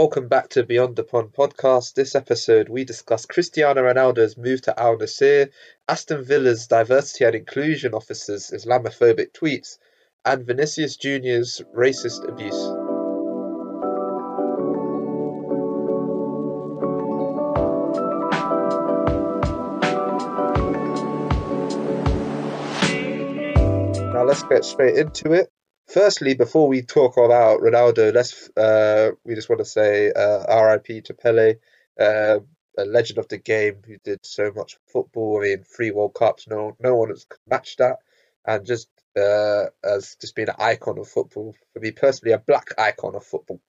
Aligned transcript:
Welcome 0.00 0.28
back 0.28 0.50
to 0.50 0.62
Beyond 0.62 0.94
the 0.94 1.02
Pond 1.02 1.32
podcast. 1.32 1.94
This 1.94 2.14
episode, 2.14 2.68
we 2.68 2.84
discuss 2.84 3.26
Cristiano 3.26 3.82
Ronaldo's 3.82 4.36
move 4.36 4.62
to 4.62 4.80
Al 4.80 4.96
Nassr, 4.96 5.50
Aston 5.88 6.22
Villa's 6.22 6.68
diversity 6.68 7.24
and 7.24 7.34
inclusion 7.34 7.94
officers' 7.94 8.52
Islamophobic 8.52 9.32
tweets, 9.32 9.78
and 10.24 10.46
Vinicius 10.46 10.96
Jr.'s 10.96 11.62
racist 11.76 12.28
abuse. 12.28 12.54
Now 24.14 24.22
let's 24.22 24.44
get 24.44 24.64
straight 24.64 24.94
into 24.96 25.32
it. 25.32 25.50
Firstly, 25.88 26.34
before 26.34 26.68
we 26.68 26.82
talk 26.82 27.16
about 27.16 27.60
Ronaldo, 27.60 28.12
let's 28.12 28.50
uh, 28.58 29.12
we 29.24 29.34
just 29.34 29.48
want 29.48 29.60
to 29.60 29.64
say 29.64 30.12
uh, 30.12 30.62
RIP 30.62 31.02
to 31.04 31.14
Pele, 31.14 31.54
uh, 31.98 32.40
a 32.76 32.84
legend 32.84 33.18
of 33.18 33.28
the 33.28 33.38
game 33.38 33.76
who 33.86 33.96
did 34.04 34.24
so 34.24 34.52
much 34.54 34.76
football. 34.92 35.38
I 35.38 35.44
mean, 35.44 35.64
three 35.64 35.90
World 35.90 36.12
Cups, 36.12 36.46
no 36.46 36.76
no 36.78 36.94
one 36.94 37.08
has 37.08 37.26
matched 37.48 37.78
that, 37.78 37.96
and 38.46 38.66
just 38.66 38.90
uh, 39.16 39.66
as 39.82 40.14
just 40.20 40.34
being 40.34 40.50
an 40.50 40.56
icon 40.58 40.98
of 40.98 41.08
football 41.08 41.54
for 41.72 41.80
me 41.80 41.92
personally, 41.92 42.34
a 42.34 42.38
black 42.38 42.68
icon 42.76 43.14
of 43.14 43.24
football. 43.24 43.60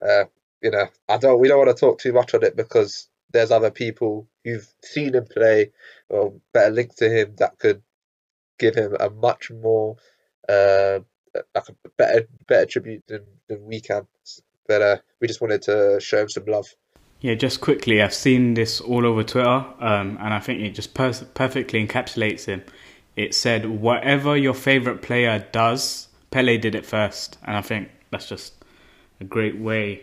Uh, 0.00 0.26
you 0.62 0.70
know, 0.70 0.86
I 1.08 1.16
don't 1.16 1.40
we 1.40 1.48
don't 1.48 1.58
want 1.58 1.76
to 1.76 1.80
talk 1.80 1.98
too 1.98 2.12
much 2.12 2.34
on 2.34 2.44
it 2.44 2.54
because 2.54 3.08
there's 3.32 3.50
other 3.50 3.72
people 3.72 4.28
who've 4.44 4.72
seen 4.84 5.16
him 5.16 5.26
play 5.26 5.72
or 6.08 6.34
better 6.52 6.70
linked 6.70 6.98
to 6.98 7.10
him 7.10 7.34
that 7.38 7.58
could 7.58 7.82
give 8.60 8.76
him 8.76 8.96
a 9.00 9.10
much 9.10 9.50
more 9.50 9.96
uh, 10.48 11.00
like 11.34 11.68
a 11.68 11.88
better 11.96 12.28
better 12.46 12.66
tribute 12.66 13.04
than, 13.06 13.24
than 13.48 13.64
we 13.64 13.80
can. 13.80 14.06
But 14.66 14.82
uh, 14.82 14.96
we 15.20 15.28
just 15.28 15.40
wanted 15.40 15.62
to 15.62 15.98
show 16.00 16.22
him 16.22 16.28
some 16.28 16.44
love. 16.46 16.66
Yeah, 17.20 17.34
just 17.34 17.60
quickly, 17.60 18.00
I've 18.00 18.14
seen 18.14 18.54
this 18.54 18.80
all 18.80 19.04
over 19.04 19.24
Twitter, 19.24 19.48
um, 19.48 20.18
and 20.20 20.32
I 20.32 20.38
think 20.38 20.60
it 20.60 20.70
just 20.70 20.94
per- 20.94 21.12
perfectly 21.34 21.84
encapsulates 21.84 22.44
him. 22.44 22.62
It 23.16 23.34
said, 23.34 23.66
"Whatever 23.66 24.36
your 24.36 24.54
favorite 24.54 25.02
player 25.02 25.44
does, 25.50 26.08
Pele 26.30 26.58
did 26.58 26.74
it 26.74 26.86
first. 26.86 27.38
and 27.42 27.56
I 27.56 27.62
think 27.62 27.90
that's 28.10 28.28
just 28.28 28.54
a 29.20 29.24
great 29.24 29.58
way 29.58 30.02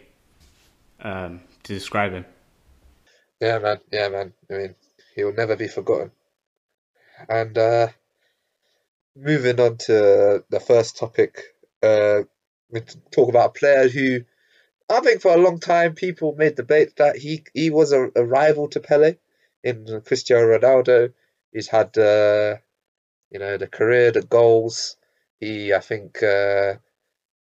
um, 1.02 1.42
to 1.64 1.74
describe 1.74 2.12
him. 2.12 2.26
Yeah, 3.40 3.60
man. 3.60 3.80
Yeah, 3.92 4.10
man. 4.10 4.34
I 4.50 4.54
mean, 4.54 4.76
he'll 5.16 5.34
never 5.34 5.56
be 5.56 5.68
forgotten. 5.68 6.12
And 7.30 7.58
uh, 7.58 7.88
moving 9.16 9.60
on 9.60 9.78
to 9.78 10.44
the 10.50 10.60
first 10.60 10.98
topic, 10.98 11.42
uh, 11.82 12.22
we 12.70 12.82
talk 13.12 13.30
about 13.30 13.50
a 13.50 13.60
player 13.60 13.88
who 13.88 14.22
I 14.90 15.00
think 15.00 15.22
for 15.22 15.34
a 15.34 15.38
long 15.38 15.60
time 15.60 15.96
people 15.96 16.36
made 16.38 16.56
debate 16.56 16.98
that 16.98 17.18
he 17.18 17.44
he 17.54 17.70
was 17.70 17.92
a, 17.92 18.12
a 18.16 18.24
rival 18.24 18.68
to 18.70 18.80
Pele 18.80 19.16
in 19.64 20.02
Cristiano 20.06 20.46
Ronaldo. 20.46 21.14
He's 21.52 21.68
had 21.68 21.98
uh, 21.98 22.58
you 23.32 23.40
know 23.40 23.58
the 23.58 23.68
career, 23.68 24.12
the 24.12 24.22
goals. 24.22 24.98
He 25.40 25.74
I 25.74 25.80
think 25.80 26.22
uh, 26.22 26.76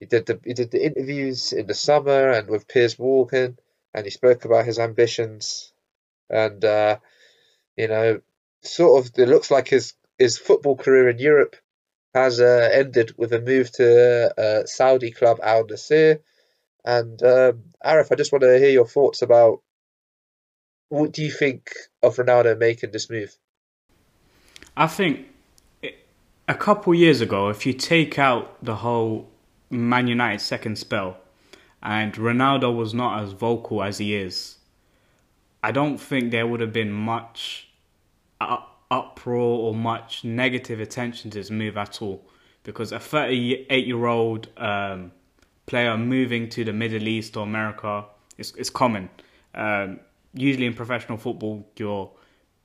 he 0.00 0.06
did 0.06 0.26
the 0.26 0.40
he 0.44 0.54
did 0.54 0.70
the 0.70 0.84
interviews 0.84 1.52
in 1.52 1.66
the 1.66 1.74
summer 1.74 2.30
and 2.30 2.48
with 2.48 2.68
Piers 2.68 2.98
Morgan, 2.98 3.58
and 3.92 4.04
he 4.04 4.10
spoke 4.10 4.44
about 4.44 4.64
his 4.66 4.78
ambitions, 4.78 5.72
and 6.30 6.64
uh, 6.64 6.98
you 7.76 7.88
know 7.88 8.20
sort 8.62 9.04
of 9.06 9.18
it 9.18 9.28
looks 9.28 9.50
like 9.50 9.68
his 9.68 9.94
his 10.18 10.38
football 10.38 10.76
career 10.76 11.08
in 11.08 11.18
Europe 11.18 11.56
has 12.14 12.40
uh, 12.40 12.70
ended 12.72 13.12
with 13.18 13.32
a 13.32 13.40
move 13.40 13.70
to 13.72 14.32
uh, 14.38 14.66
Saudi 14.66 15.10
club 15.10 15.38
Al 15.42 15.64
Nassr. 15.64 16.20
And 16.84 17.22
um, 17.22 17.64
Arif, 17.84 18.10
I 18.10 18.14
just 18.14 18.32
want 18.32 18.42
to 18.42 18.58
hear 18.58 18.70
your 18.70 18.86
thoughts 18.86 19.22
about 19.22 19.60
what 20.88 21.12
do 21.12 21.22
you 21.22 21.30
think 21.30 21.70
of 22.02 22.16
Ronaldo 22.16 22.58
making 22.58 22.92
this 22.92 23.10
move? 23.10 23.36
I 24.76 24.86
think 24.86 25.26
a 26.48 26.54
couple 26.54 26.94
years 26.94 27.20
ago, 27.20 27.48
if 27.48 27.66
you 27.66 27.72
take 27.72 28.18
out 28.18 28.62
the 28.64 28.76
whole 28.76 29.28
Man 29.70 30.06
United 30.06 30.40
second 30.40 30.78
spell, 30.78 31.16
and 31.82 32.12
Ronaldo 32.14 32.74
was 32.74 32.94
not 32.94 33.22
as 33.22 33.32
vocal 33.32 33.82
as 33.82 33.98
he 33.98 34.14
is, 34.14 34.58
I 35.62 35.72
don't 35.72 35.98
think 35.98 36.30
there 36.30 36.46
would 36.46 36.60
have 36.60 36.72
been 36.72 36.92
much 36.92 37.68
uproar 38.90 39.68
or 39.68 39.74
much 39.74 40.24
negative 40.24 40.80
attention 40.80 41.30
to 41.32 41.38
his 41.38 41.50
move 41.50 41.76
at 41.76 42.00
all. 42.00 42.24
Because 42.62 42.92
a 42.92 42.98
38 42.98 43.86
year 43.86 44.06
old 44.06 44.48
um, 44.56 45.12
player 45.66 45.96
moving 45.96 46.48
to 46.50 46.64
the 46.64 46.72
Middle 46.72 47.06
East 47.06 47.36
or 47.36 47.44
America 47.44 48.04
is, 48.38 48.52
is 48.52 48.70
common. 48.70 49.08
Um, 49.54 50.00
usually 50.34 50.66
in 50.66 50.74
professional 50.74 51.18
football, 51.18 51.66
your 51.76 52.10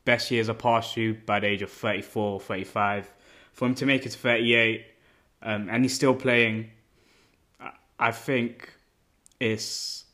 best 0.05 0.31
years 0.31 0.49
are 0.49 0.55
past 0.55 0.97
you 0.97 1.15
by 1.25 1.39
the 1.39 1.47
age 1.47 1.61
of 1.61 1.71
34, 1.71 2.39
35. 2.39 3.13
For 3.53 3.67
him 3.67 3.75
to 3.75 3.85
make 3.85 4.05
it 4.05 4.11
to 4.11 4.17
38 4.17 4.85
um, 5.43 5.69
and 5.69 5.83
he's 5.83 5.93
still 5.93 6.15
playing, 6.15 6.71
I 7.99 8.11
think 8.11 8.73
it's, 9.39 10.05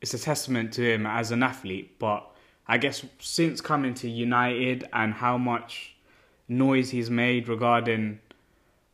it's 0.00 0.14
a 0.14 0.18
testament 0.18 0.72
to 0.74 0.82
him 0.82 1.06
as 1.06 1.30
an 1.30 1.42
athlete. 1.42 1.98
But 1.98 2.28
I 2.68 2.78
guess 2.78 3.04
since 3.18 3.60
coming 3.60 3.94
to 3.94 4.10
United 4.10 4.88
and 4.92 5.14
how 5.14 5.38
much 5.38 5.96
noise 6.48 6.90
he's 6.90 7.10
made 7.10 7.48
regarding 7.48 8.20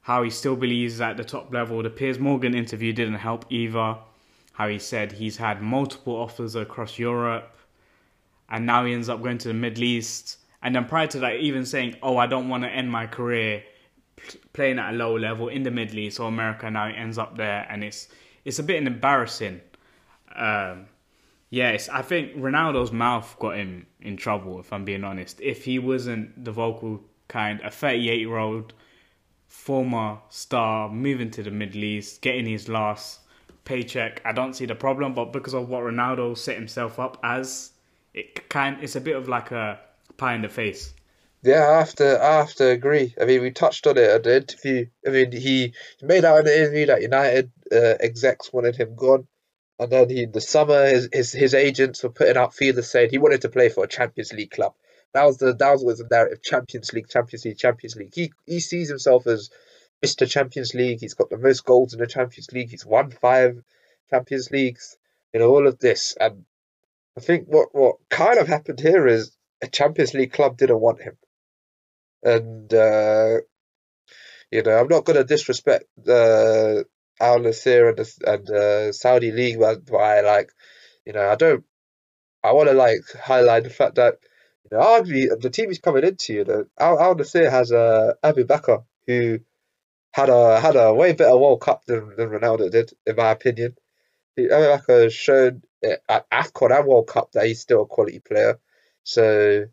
how 0.02 0.22
he 0.22 0.30
still 0.30 0.56
believes 0.56 1.00
at 1.00 1.16
the 1.16 1.24
top 1.24 1.52
level, 1.52 1.82
the 1.82 1.90
Piers 1.90 2.18
Morgan 2.18 2.54
interview 2.54 2.92
didn't 2.92 3.14
help 3.14 3.46
either. 3.50 3.96
How 4.52 4.68
he 4.68 4.78
said 4.78 5.12
he's 5.12 5.36
had 5.36 5.60
multiple 5.60 6.14
offers 6.14 6.54
across 6.54 6.98
Europe 6.98 7.54
and 8.48 8.66
now 8.66 8.84
he 8.84 8.92
ends 8.92 9.08
up 9.08 9.22
going 9.22 9.38
to 9.38 9.48
the 9.48 9.54
Middle 9.54 9.84
East. 9.84 10.38
And 10.62 10.74
then 10.74 10.86
prior 10.86 11.06
to 11.08 11.18
that, 11.20 11.36
even 11.36 11.66
saying, 11.66 11.96
Oh, 12.02 12.16
I 12.16 12.26
don't 12.26 12.48
want 12.48 12.62
to 12.64 12.70
end 12.70 12.90
my 12.90 13.06
career 13.06 13.64
playing 14.52 14.78
at 14.78 14.94
a 14.94 14.96
low 14.96 15.18
level 15.18 15.48
in 15.48 15.62
the 15.62 15.70
Middle 15.70 15.98
East 15.98 16.20
or 16.20 16.28
America. 16.28 16.70
Now 16.70 16.88
he 16.88 16.94
ends 16.94 17.18
up 17.18 17.36
there, 17.36 17.66
and 17.68 17.82
it's 17.84 18.08
it's 18.44 18.58
a 18.58 18.62
bit 18.62 18.86
embarrassing. 18.86 19.60
Um, 20.34 20.86
Yes, 21.54 21.88
I 21.88 22.02
think 22.02 22.34
Ronaldo's 22.34 22.90
mouth 22.90 23.36
got 23.38 23.54
him 23.54 23.86
in 24.00 24.16
trouble, 24.16 24.58
if 24.58 24.72
I'm 24.72 24.84
being 24.84 25.04
honest. 25.04 25.40
If 25.40 25.64
he 25.64 25.78
wasn't 25.78 26.44
the 26.44 26.50
vocal 26.50 27.00
kind, 27.28 27.60
a 27.62 27.70
38 27.70 28.18
year 28.18 28.38
old 28.38 28.74
former 29.46 30.18
star 30.30 30.88
moving 30.88 31.30
to 31.30 31.44
the 31.44 31.52
Middle 31.52 31.84
East, 31.84 32.22
getting 32.22 32.46
his 32.46 32.68
last 32.68 33.20
paycheck, 33.64 34.20
I 34.24 34.32
don't 34.32 34.54
see 34.54 34.66
the 34.66 34.74
problem. 34.74 35.14
But 35.14 35.32
because 35.32 35.54
of 35.54 35.68
what 35.68 35.84
Ronaldo 35.84 36.36
set 36.36 36.56
himself 36.56 36.98
up 36.98 37.20
as, 37.22 37.70
it 38.14 38.48
kind 38.48 38.78
it's 38.82 38.96
a 38.96 39.00
bit 39.00 39.14
of 39.14 39.28
like 39.28 39.52
a 39.52 39.78
pie 40.16 40.34
in 40.34 40.42
the 40.42 40.48
face. 40.48 40.92
Yeah, 41.44 41.70
I 41.70 41.78
have 41.78 41.94
to, 41.96 42.20
I 42.20 42.38
have 42.38 42.54
to 42.54 42.70
agree. 42.70 43.14
I 43.20 43.26
mean, 43.26 43.42
we 43.42 43.52
touched 43.52 43.86
on 43.86 43.96
it 43.96 44.10
at 44.10 44.24
the 44.24 44.38
interview. 44.38 44.86
I 45.06 45.10
mean, 45.10 45.30
he 45.30 45.72
made 46.02 46.24
out 46.24 46.40
in 46.40 46.46
the 46.46 46.58
interview 46.58 46.86
that 46.86 47.02
United 47.02 47.52
uh, 47.70 47.94
execs 48.00 48.52
wanted 48.52 48.74
him 48.74 48.96
gone. 48.96 49.28
And 49.78 49.90
then 49.90 50.08
he, 50.08 50.22
in 50.22 50.32
the 50.32 50.40
summer, 50.40 50.86
his, 50.86 51.08
his 51.12 51.32
his 51.32 51.54
agents 51.54 52.02
were 52.02 52.10
putting 52.10 52.36
out 52.36 52.54
feelers 52.54 52.90
saying 52.90 53.10
he 53.10 53.18
wanted 53.18 53.42
to 53.42 53.48
play 53.48 53.68
for 53.68 53.84
a 53.84 53.88
Champions 53.88 54.32
League 54.32 54.52
club. 54.52 54.74
That 55.12 55.24
was 55.24 55.38
the 55.38 55.54
that 55.54 55.80
was 55.80 55.98
the 55.98 56.08
narrative: 56.10 56.42
Champions 56.42 56.92
League, 56.92 57.08
Champions 57.08 57.44
League, 57.44 57.58
Champions 57.58 57.96
League. 57.96 58.14
He 58.14 58.32
he 58.46 58.60
sees 58.60 58.88
himself 58.88 59.26
as 59.26 59.50
Mr. 60.04 60.28
Champions 60.28 60.74
League. 60.74 61.00
He's 61.00 61.14
got 61.14 61.30
the 61.30 61.38
most 61.38 61.64
goals 61.64 61.92
in 61.92 62.00
the 62.00 62.06
Champions 62.06 62.52
League. 62.52 62.70
He's 62.70 62.86
won 62.86 63.10
five 63.10 63.62
Champions 64.10 64.50
Leagues. 64.50 64.96
You 65.32 65.40
know 65.40 65.50
all 65.50 65.66
of 65.66 65.80
this, 65.80 66.16
and 66.20 66.44
I 67.16 67.20
think 67.20 67.48
what 67.48 67.74
what 67.74 67.96
kind 68.10 68.38
of 68.38 68.46
happened 68.46 68.78
here 68.78 69.06
is 69.08 69.36
a 69.62 69.66
Champions 69.66 70.14
League 70.14 70.32
club 70.32 70.56
didn't 70.56 70.80
want 70.80 71.02
him, 71.02 71.16
and 72.22 72.72
uh, 72.72 73.38
you 74.52 74.62
know 74.62 74.78
I'm 74.78 74.88
not 74.88 75.04
going 75.04 75.16
to 75.16 75.24
disrespect 75.24 75.86
uh, 76.08 76.84
Al 77.20 77.40
Nassr 77.40 77.90
and 77.90 77.98
the 77.98 78.32
and 78.32 78.50
uh, 78.50 78.92
Saudi 78.92 79.30
league, 79.32 79.62
I 79.62 80.20
like, 80.20 80.50
you 81.04 81.12
know, 81.12 81.28
I 81.28 81.34
don't. 81.34 81.64
I 82.42 82.52
want 82.52 82.68
to 82.68 82.74
like 82.74 83.00
highlight 83.18 83.64
the 83.64 83.70
fact 83.70 83.94
that 83.94 84.18
you 84.64 84.76
know, 84.76 84.82
arguably 84.84 85.40
the 85.40 85.50
team 85.50 85.68
he's 85.68 85.78
coming 85.78 86.04
into, 86.04 86.34
you 86.34 86.44
know, 86.44 86.66
Al, 86.78 87.14
Nassr 87.14 87.50
has 87.50 87.72
uh, 87.72 88.14
Aboubakar 88.22 88.84
who 89.06 89.40
had 90.12 90.28
a 90.28 90.60
had 90.60 90.76
a 90.76 90.94
way 90.94 91.12
better 91.12 91.36
World 91.36 91.60
Cup 91.60 91.84
than, 91.86 92.14
than 92.16 92.30
Ronaldo 92.30 92.70
did, 92.70 92.92
in 93.06 93.16
my 93.16 93.30
opinion. 93.30 93.76
Aboubakar 94.38 95.04
has 95.04 95.14
shown 95.14 95.62
at 95.82 96.30
AFCON 96.30 96.76
and 96.76 96.86
World 96.86 97.06
Cup 97.06 97.32
that 97.32 97.46
he's 97.46 97.60
still 97.60 97.82
a 97.82 97.86
quality 97.86 98.20
player. 98.20 98.58
So 99.02 99.66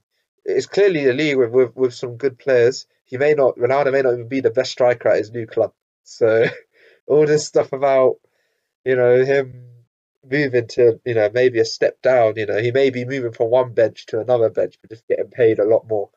it's 0.43 0.67
clearly 0.67 1.07
a 1.07 1.13
league 1.13 1.37
with, 1.37 1.51
with, 1.51 1.75
with 1.75 1.93
some 1.93 2.17
good 2.17 2.37
players. 2.37 2.85
He 3.05 3.17
may 3.17 3.33
not 3.33 3.57
Ronaldo 3.57 3.91
may 3.91 4.01
not 4.01 4.13
even 4.13 4.27
be 4.27 4.41
the 4.41 4.51
best 4.51 4.71
striker 4.71 5.09
at 5.09 5.17
his 5.17 5.31
new 5.31 5.47
club. 5.47 5.73
So 6.03 6.45
all 7.11 7.25
this 7.25 7.45
stuff 7.45 7.73
about 7.73 8.15
you 8.85 8.95
know 8.95 9.23
him 9.23 9.67
moving 10.29 10.67
to 10.67 10.99
you 11.05 11.13
know 11.13 11.29
maybe 11.33 11.59
a 11.59 11.65
step 11.65 12.01
down. 12.01 12.33
You 12.37 12.45
know 12.45 12.61
he 12.61 12.71
may 12.71 12.89
be 12.89 13.05
moving 13.05 13.33
from 13.33 13.49
one 13.49 13.73
bench 13.73 14.05
to 14.07 14.21
another 14.21 14.49
bench, 14.49 14.75
but 14.81 14.91
just 14.91 15.07
getting 15.07 15.29
paid 15.29 15.59
a 15.59 15.65
lot 15.65 15.87
more. 15.87 16.09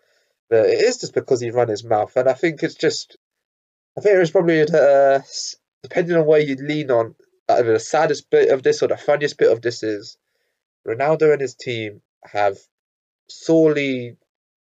But 0.48 0.66
it 0.66 0.80
is 0.80 0.98
just 0.98 1.14
because 1.14 1.40
he 1.40 1.50
run 1.50 1.68
his 1.68 1.84
mouth, 1.84 2.16
and 2.16 2.28
I 2.28 2.34
think 2.34 2.62
it's 2.62 2.76
just 2.76 3.16
I 3.98 4.00
think 4.00 4.16
it's 4.16 4.30
probably 4.30 4.62
uh, 4.62 5.20
depending 5.82 6.16
on 6.16 6.26
where 6.26 6.40
you 6.40 6.56
lean 6.56 6.90
on 6.90 7.14
uh, 7.48 7.62
the 7.62 7.78
saddest 7.80 8.30
bit 8.30 8.50
of 8.50 8.62
this 8.62 8.82
or 8.82 8.88
the 8.88 8.96
funniest 8.96 9.36
bit 9.36 9.50
of 9.50 9.60
this 9.60 9.82
is 9.82 10.16
Ronaldo 10.86 11.32
and 11.32 11.40
his 11.40 11.54
team 11.54 12.02
have 12.24 12.56
sorely 13.28 14.16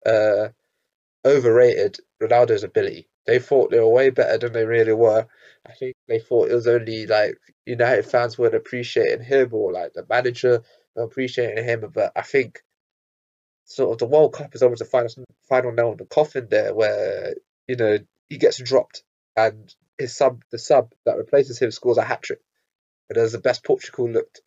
uh, 0.07 0.49
overrated 1.25 1.99
Ronaldo's 2.23 2.65
ability. 2.65 3.10
They 3.27 3.39
thought 3.39 3.71
they 3.71 3.79
were 3.81 3.89
way 3.89 4.11
better 4.11 4.39
than 4.39 4.53
they 4.53 4.65
really 4.65 4.93
were. 4.93 5.27
I 5.67 5.73
think 5.73 5.95
they 6.09 6.19
thought 6.21 6.51
it 6.51 6.55
was 6.55 6.67
only 6.67 7.07
like 7.07 7.37
United 7.67 8.07
fans 8.07 8.39
weren't 8.39 8.55
appreciating 8.55 9.25
him 9.25 9.53
or 9.53 9.73
like 9.73 9.93
the 9.93 10.07
manager 10.09 10.63
appreciating 10.97 11.65
him. 11.65 11.91
But 11.93 12.13
I 12.17 12.23
think 12.23 12.63
sort 13.65 13.93
of 13.93 13.99
the 13.99 14.07
World 14.07 14.33
Cup 14.33 14.55
is 14.55 14.63
almost 14.63 14.81
the 14.81 14.85
final 14.85 15.11
final 15.49 15.73
nail 15.73 15.93
in 15.93 15.99
the 15.99 16.07
coffin 16.07 16.49
there, 16.51 16.75
where 16.75 17.35
you 17.69 17.77
know 17.77 17.99
he 18.29 18.39
gets 18.39 18.63
dropped 18.63 19.03
and 19.37 19.75
his 19.99 20.17
sub, 20.17 20.43
the 20.51 20.59
sub 20.59 20.93
that 21.05 21.19
replaces 21.19 21.59
him, 21.59 21.71
scores 21.71 21.99
a 21.99 22.03
hat 22.03 22.23
trick. 22.23 22.41
And 23.09 23.19
as 23.19 23.33
the 23.33 23.39
best 23.39 23.65
Portugal 23.65 24.09
looked, 24.09 24.41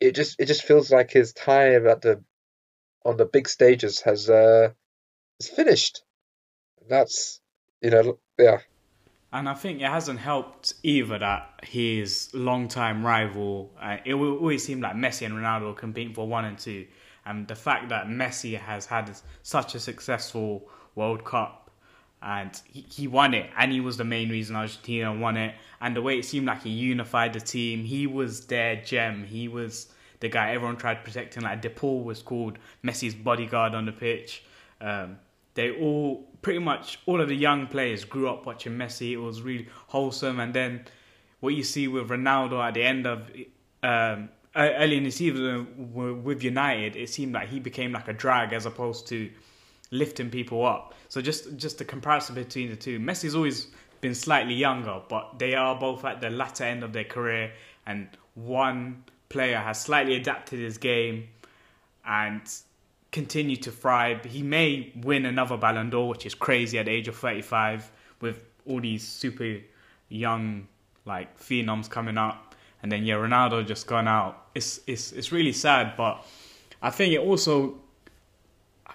it 0.00 0.14
just 0.14 0.36
it 0.38 0.46
just 0.46 0.64
feels 0.64 0.90
like 0.90 1.10
his 1.10 1.32
time 1.32 1.86
at 1.86 2.02
the 2.02 2.22
on 3.04 3.16
the 3.16 3.24
big 3.24 3.48
stages 3.48 4.00
has 4.02 4.28
uh 4.28 4.70
is 5.40 5.48
finished. 5.48 6.02
That's 6.88 7.40
you 7.82 7.90
know 7.90 8.18
yeah. 8.38 8.58
And 9.30 9.46
I 9.46 9.52
think 9.52 9.82
it 9.82 9.90
hasn't 9.90 10.20
helped 10.20 10.72
either 10.82 11.18
that 11.18 11.60
his 11.62 12.30
long-time 12.32 13.04
rival. 13.04 13.70
Uh, 13.78 13.98
it 14.06 14.14
will 14.14 14.38
always 14.38 14.64
seem 14.64 14.80
like 14.80 14.94
Messi 14.94 15.26
and 15.26 15.34
Ronaldo 15.34 15.76
competing 15.76 16.14
for 16.14 16.26
one 16.26 16.46
and 16.46 16.58
two, 16.58 16.86
and 17.26 17.46
the 17.46 17.54
fact 17.54 17.90
that 17.90 18.06
Messi 18.06 18.58
has 18.58 18.86
had 18.86 19.10
such 19.42 19.74
a 19.74 19.80
successful 19.80 20.68
World 20.94 21.24
Cup 21.24 21.68
and 22.22 22.60
he, 22.68 22.84
he 22.90 23.06
won 23.06 23.34
it, 23.34 23.50
and 23.56 23.70
he 23.72 23.80
was 23.80 23.96
the 23.96 24.04
main 24.04 24.28
reason 24.28 24.56
Argentina 24.56 25.12
won 25.14 25.36
it. 25.36 25.54
And 25.80 25.94
the 25.94 26.02
way 26.02 26.18
it 26.18 26.24
seemed 26.24 26.46
like 26.46 26.62
he 26.62 26.70
unified 26.70 27.32
the 27.32 27.40
team, 27.40 27.84
he 27.84 28.06
was 28.06 28.46
their 28.46 28.76
gem. 28.76 29.24
He 29.24 29.46
was 29.48 29.88
the 30.20 30.28
guy 30.28 30.52
everyone 30.52 30.76
tried 30.76 31.04
protecting. 31.04 31.44
Like 31.44 31.62
DePaul 31.62 32.02
was 32.02 32.22
called 32.22 32.58
Messi's 32.82 33.14
bodyguard 33.14 33.74
on 33.74 33.86
the 33.86 33.92
pitch. 33.92 34.42
Um, 34.80 35.18
they 35.58 35.72
all 35.72 36.24
pretty 36.40 36.60
much 36.60 37.00
all 37.06 37.20
of 37.20 37.28
the 37.28 37.34
young 37.34 37.66
players 37.66 38.04
grew 38.04 38.28
up 38.28 38.46
watching 38.46 38.74
Messi. 38.74 39.10
It 39.10 39.16
was 39.16 39.42
really 39.42 39.66
wholesome. 39.88 40.38
And 40.38 40.54
then 40.54 40.84
what 41.40 41.54
you 41.54 41.64
see 41.64 41.88
with 41.88 42.08
Ronaldo 42.08 42.62
at 42.62 42.74
the 42.74 42.84
end 42.84 43.06
of 43.08 43.28
um, 43.82 44.28
early 44.54 44.96
in 44.96 45.02
the 45.02 45.10
season 45.10 45.92
with 45.92 46.44
United, 46.44 46.94
it 46.94 47.10
seemed 47.10 47.32
like 47.34 47.48
he 47.48 47.58
became 47.58 47.90
like 47.90 48.06
a 48.06 48.12
drag 48.12 48.52
as 48.52 48.66
opposed 48.66 49.08
to 49.08 49.28
lifting 49.90 50.30
people 50.30 50.64
up. 50.64 50.94
So 51.08 51.20
just 51.20 51.56
just 51.56 51.78
the 51.78 51.84
comparison 51.84 52.36
between 52.36 52.70
the 52.70 52.76
two. 52.76 53.00
Messi's 53.00 53.34
always 53.34 53.66
been 54.00 54.14
slightly 54.14 54.54
younger, 54.54 55.02
but 55.08 55.40
they 55.40 55.54
are 55.54 55.74
both 55.74 56.04
at 56.04 56.20
the 56.20 56.30
latter 56.30 56.62
end 56.62 56.84
of 56.84 56.92
their 56.92 57.04
career, 57.04 57.50
and 57.84 58.06
one 58.34 59.02
player 59.28 59.58
has 59.58 59.80
slightly 59.80 60.14
adapted 60.14 60.60
his 60.60 60.78
game 60.78 61.28
and 62.06 62.42
continued 63.12 63.62
to 63.62 63.70
thrive. 63.70 64.24
He 64.24 64.42
may 64.42 64.92
win 64.96 65.26
another 65.26 65.56
Ballon 65.56 65.90
d'Or, 65.90 66.08
which 66.08 66.26
is 66.26 66.34
crazy 66.34 66.78
at 66.78 66.86
the 66.86 66.92
age 66.92 67.08
of 67.08 67.16
35, 67.16 67.90
with 68.20 68.44
all 68.66 68.80
these 68.80 69.06
super 69.06 69.58
young 70.08 70.68
like 71.04 71.38
phenoms 71.40 71.88
coming 71.88 72.18
up, 72.18 72.54
and 72.82 72.92
then 72.92 73.04
yeah, 73.04 73.14
Ronaldo 73.14 73.66
just 73.66 73.86
gone 73.86 74.06
out. 74.06 74.48
It's 74.54 74.80
it's 74.86 75.12
it's 75.12 75.32
really 75.32 75.52
sad, 75.52 75.94
but 75.96 76.24
I 76.82 76.90
think 76.90 77.14
it 77.14 77.20
also 77.20 77.76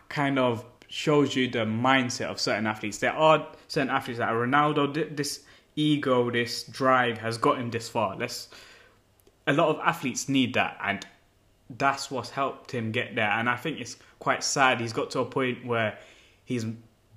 kind 0.09 0.37
of 0.39 0.63
shows 0.87 1.35
you 1.35 1.49
the 1.49 1.65
mindset 1.65 2.27
of 2.27 2.39
certain 2.39 2.67
athletes. 2.67 2.99
There 2.99 3.13
are 3.13 3.47
certain 3.67 3.89
athletes 3.89 4.19
that 4.19 4.29
Ronaldo. 4.29 5.17
This 5.17 5.43
ego, 5.75 6.29
this 6.29 6.63
drive 6.63 7.17
has 7.17 7.37
got 7.37 7.57
him 7.57 7.71
this 7.71 7.89
far. 7.89 8.15
Let's. 8.15 8.47
A 9.45 9.51
lot 9.51 9.67
of 9.67 9.79
athletes 9.79 10.29
need 10.29 10.53
that, 10.53 10.77
and 10.81 11.05
that's 11.69 12.11
what's 12.11 12.29
helped 12.29 12.71
him 12.71 12.91
get 12.91 13.15
there. 13.15 13.29
And 13.29 13.49
I 13.49 13.55
think 13.55 13.79
it's 13.79 13.97
quite 14.19 14.43
sad. 14.43 14.79
He's 14.79 14.93
got 14.93 15.09
to 15.11 15.19
a 15.19 15.25
point 15.25 15.65
where 15.65 15.97
his 16.45 16.65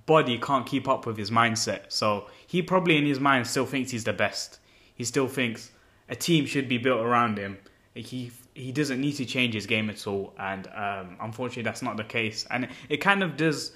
body 0.05 0.39
can't 0.39 0.65
keep 0.65 0.87
up 0.87 1.05
with 1.05 1.17
his 1.17 1.31
mindset. 1.31 1.85
So 1.89 2.27
he 2.47 2.61
probably 2.61 2.97
in 2.97 3.05
his 3.05 3.19
mind 3.19 3.47
still 3.47 3.65
thinks 3.65 3.91
he's 3.91 4.03
the 4.03 4.13
best. 4.13 4.59
He 4.95 5.03
still 5.03 5.27
thinks 5.27 5.71
a 6.09 6.15
team 6.15 6.45
should 6.45 6.67
be 6.67 6.77
built 6.77 7.01
around 7.01 7.37
him. 7.37 7.57
He 7.93 8.31
he 8.53 8.71
doesn't 8.71 8.99
need 8.99 9.13
to 9.13 9.25
change 9.25 9.53
his 9.53 9.67
game 9.67 9.87
at 9.89 10.07
all, 10.07 10.33
and 10.39 10.67
um, 10.75 11.17
unfortunately, 11.19 11.63
that's 11.63 11.83
not 11.83 11.95
the 11.95 12.03
case. 12.03 12.47
And 12.49 12.63
it, 12.63 12.71
it 12.89 12.97
kind 12.97 13.21
of 13.21 13.37
does 13.37 13.73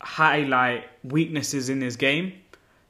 highlight 0.00 0.84
weaknesses 1.02 1.68
in 1.68 1.80
his 1.80 1.96
game. 1.96 2.34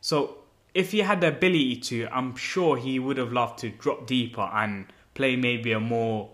So 0.00 0.38
if 0.74 0.92
he 0.92 0.98
had 0.98 1.20
the 1.20 1.28
ability 1.28 1.76
to, 1.76 2.08
I'm 2.12 2.36
sure 2.36 2.76
he 2.76 2.98
would 2.98 3.16
have 3.16 3.32
loved 3.32 3.58
to 3.60 3.70
drop 3.70 4.06
deeper 4.06 4.48
and 4.52 4.86
play 5.14 5.36
maybe 5.36 5.72
a 5.72 5.80
more 5.80 6.30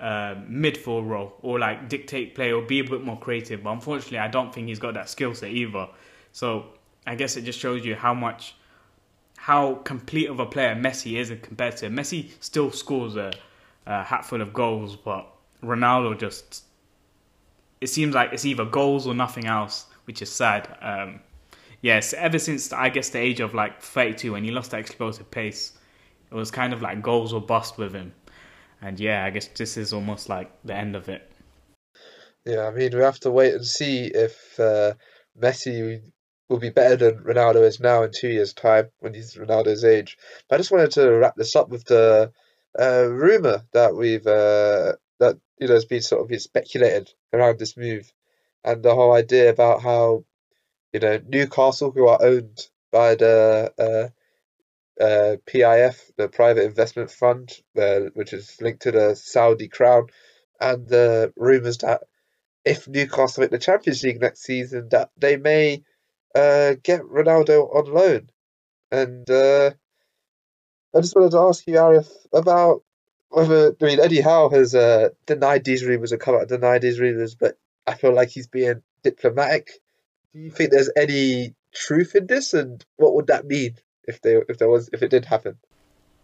uh, 0.00 0.34
midfield 0.48 1.06
role 1.06 1.34
or 1.42 1.58
like 1.58 1.88
dictate 1.88 2.34
play 2.34 2.52
or 2.52 2.62
be 2.62 2.80
a 2.80 2.84
bit 2.84 3.04
more 3.04 3.18
creative. 3.18 3.62
But 3.62 3.70
unfortunately, 3.72 4.18
I 4.18 4.28
don't 4.28 4.52
think 4.52 4.68
he's 4.68 4.78
got 4.78 4.94
that 4.94 5.08
skill 5.08 5.34
set 5.34 5.50
either. 5.50 5.88
So 6.32 6.66
I 7.06 7.14
guess 7.14 7.36
it 7.36 7.42
just 7.42 7.58
shows 7.58 7.84
you 7.84 7.94
how 7.94 8.14
much 8.14 8.54
how 9.36 9.76
complete 9.76 10.28
of 10.28 10.38
a 10.38 10.46
player 10.46 10.74
Messi 10.74 11.18
is 11.18 11.32
compared 11.42 11.76
to 11.78 11.88
Messi 11.88 12.30
still 12.40 12.70
scores 12.70 13.16
a, 13.16 13.32
a 13.86 14.02
hatful 14.02 14.42
of 14.42 14.52
goals, 14.52 14.96
but 14.96 15.26
Ronaldo 15.62 16.18
just 16.18 16.64
it 17.80 17.88
seems 17.88 18.14
like 18.14 18.32
it's 18.32 18.44
either 18.44 18.64
goals 18.64 19.06
or 19.06 19.14
nothing 19.14 19.46
else, 19.46 19.86
which 20.04 20.20
is 20.20 20.30
sad. 20.30 20.76
Um, 20.82 21.20
yes, 21.80 22.12
ever 22.12 22.38
since 22.38 22.72
I 22.72 22.90
guess 22.90 23.08
the 23.08 23.18
age 23.18 23.40
of 23.40 23.54
like 23.54 23.80
32 23.80 24.32
when 24.32 24.44
he 24.44 24.50
lost 24.50 24.72
that 24.72 24.80
explosive 24.80 25.30
pace, 25.30 25.72
it 26.30 26.34
was 26.34 26.50
kind 26.50 26.72
of 26.72 26.82
like 26.82 27.02
goals 27.02 27.32
or 27.32 27.40
bust 27.40 27.78
with 27.78 27.94
him. 27.94 28.12
And 28.82 28.98
yeah, 28.98 29.24
I 29.24 29.30
guess 29.30 29.48
this 29.48 29.76
is 29.76 29.92
almost 29.92 30.28
like 30.28 30.50
the 30.64 30.74
end 30.74 30.96
of 30.96 31.08
it. 31.08 31.30
Yeah, 32.46 32.66
I 32.66 32.70
mean, 32.70 32.96
we 32.96 33.02
have 33.02 33.20
to 33.20 33.30
wait 33.30 33.54
and 33.54 33.66
see 33.66 34.06
if 34.06 34.58
uh, 34.58 34.94
Messi 35.38 36.00
will 36.48 36.58
be 36.58 36.70
better 36.70 36.96
than 36.96 37.24
Ronaldo 37.24 37.62
is 37.62 37.80
now 37.80 38.02
in 38.02 38.10
two 38.12 38.28
years' 38.28 38.54
time 38.54 38.90
when 38.98 39.14
he's 39.14 39.36
Ronaldo's 39.36 39.84
age. 39.84 40.16
But 40.48 40.56
I 40.56 40.58
just 40.58 40.70
wanted 40.70 40.90
to 40.92 41.10
wrap 41.12 41.36
this 41.36 41.54
up 41.54 41.68
with 41.68 41.84
the 41.84 42.32
uh, 42.78 43.04
rumor 43.08 43.62
that 43.72 43.94
we've 43.94 44.26
uh, 44.26 44.94
that 45.18 45.38
you 45.58 45.68
know 45.68 45.74
has 45.74 45.84
been 45.84 46.02
sort 46.02 46.22
of 46.22 46.28
been 46.28 46.40
speculated 46.40 47.12
around 47.32 47.58
this 47.58 47.76
move, 47.76 48.12
and 48.64 48.82
the 48.82 48.94
whole 48.94 49.12
idea 49.12 49.50
about 49.50 49.82
how 49.82 50.24
you 50.92 51.00
know 51.00 51.20
Newcastle, 51.28 51.90
who 51.90 52.08
are 52.08 52.22
owned 52.22 52.66
by 52.90 53.14
the 53.14 54.12
uh, 55.00 55.36
PIF, 55.46 56.10
the 56.16 56.28
private 56.28 56.64
investment 56.64 57.10
fund, 57.10 57.50
uh, 57.76 58.00
which 58.14 58.32
is 58.32 58.60
linked 58.60 58.82
to 58.82 58.92
the 58.92 59.14
Saudi 59.14 59.68
crown, 59.68 60.06
and 60.60 60.86
the 60.86 61.32
rumors 61.36 61.78
that 61.78 62.02
if 62.64 62.86
Newcastle 62.86 63.42
make 63.42 63.50
the 63.50 63.58
Champions 63.58 64.02
League 64.02 64.20
next 64.20 64.42
season, 64.42 64.88
that 64.90 65.10
they 65.16 65.36
may 65.36 65.82
uh, 66.34 66.74
get 66.82 67.02
Ronaldo 67.02 67.74
on 67.74 67.92
loan. 67.92 68.30
And 68.92 69.28
uh, 69.30 69.70
I 70.94 71.00
just 71.00 71.16
wanted 71.16 71.30
to 71.32 71.38
ask 71.38 71.66
you, 71.66 71.74
Arif, 71.74 72.10
about 72.32 72.82
whether 73.30 73.74
I 73.80 73.84
mean 73.84 74.00
Eddie 74.00 74.20
Howe 74.20 74.50
has 74.50 74.74
uh, 74.74 75.10
denied 75.24 75.64
these 75.64 75.84
rumors 75.84 76.12
and 76.12 76.20
come 76.20 76.34
out 76.34 76.48
denied 76.48 76.82
these 76.82 77.00
rumors, 77.00 77.34
but 77.34 77.56
I 77.86 77.94
feel 77.94 78.12
like 78.12 78.28
he's 78.28 78.48
being 78.48 78.82
diplomatic. 79.02 79.70
Do 80.32 80.40
you 80.40 80.50
think 80.50 80.70
there's 80.70 80.90
any 80.96 81.54
truth 81.72 82.14
in 82.16 82.26
this, 82.26 82.52
and 82.54 82.84
what 82.96 83.14
would 83.14 83.28
that 83.28 83.46
mean 83.46 83.76
if 84.04 84.20
they 84.22 84.36
if 84.48 84.58
there 84.58 84.68
was 84.68 84.90
if 84.92 85.02
it 85.02 85.10
did 85.10 85.24
happen? 85.24 85.58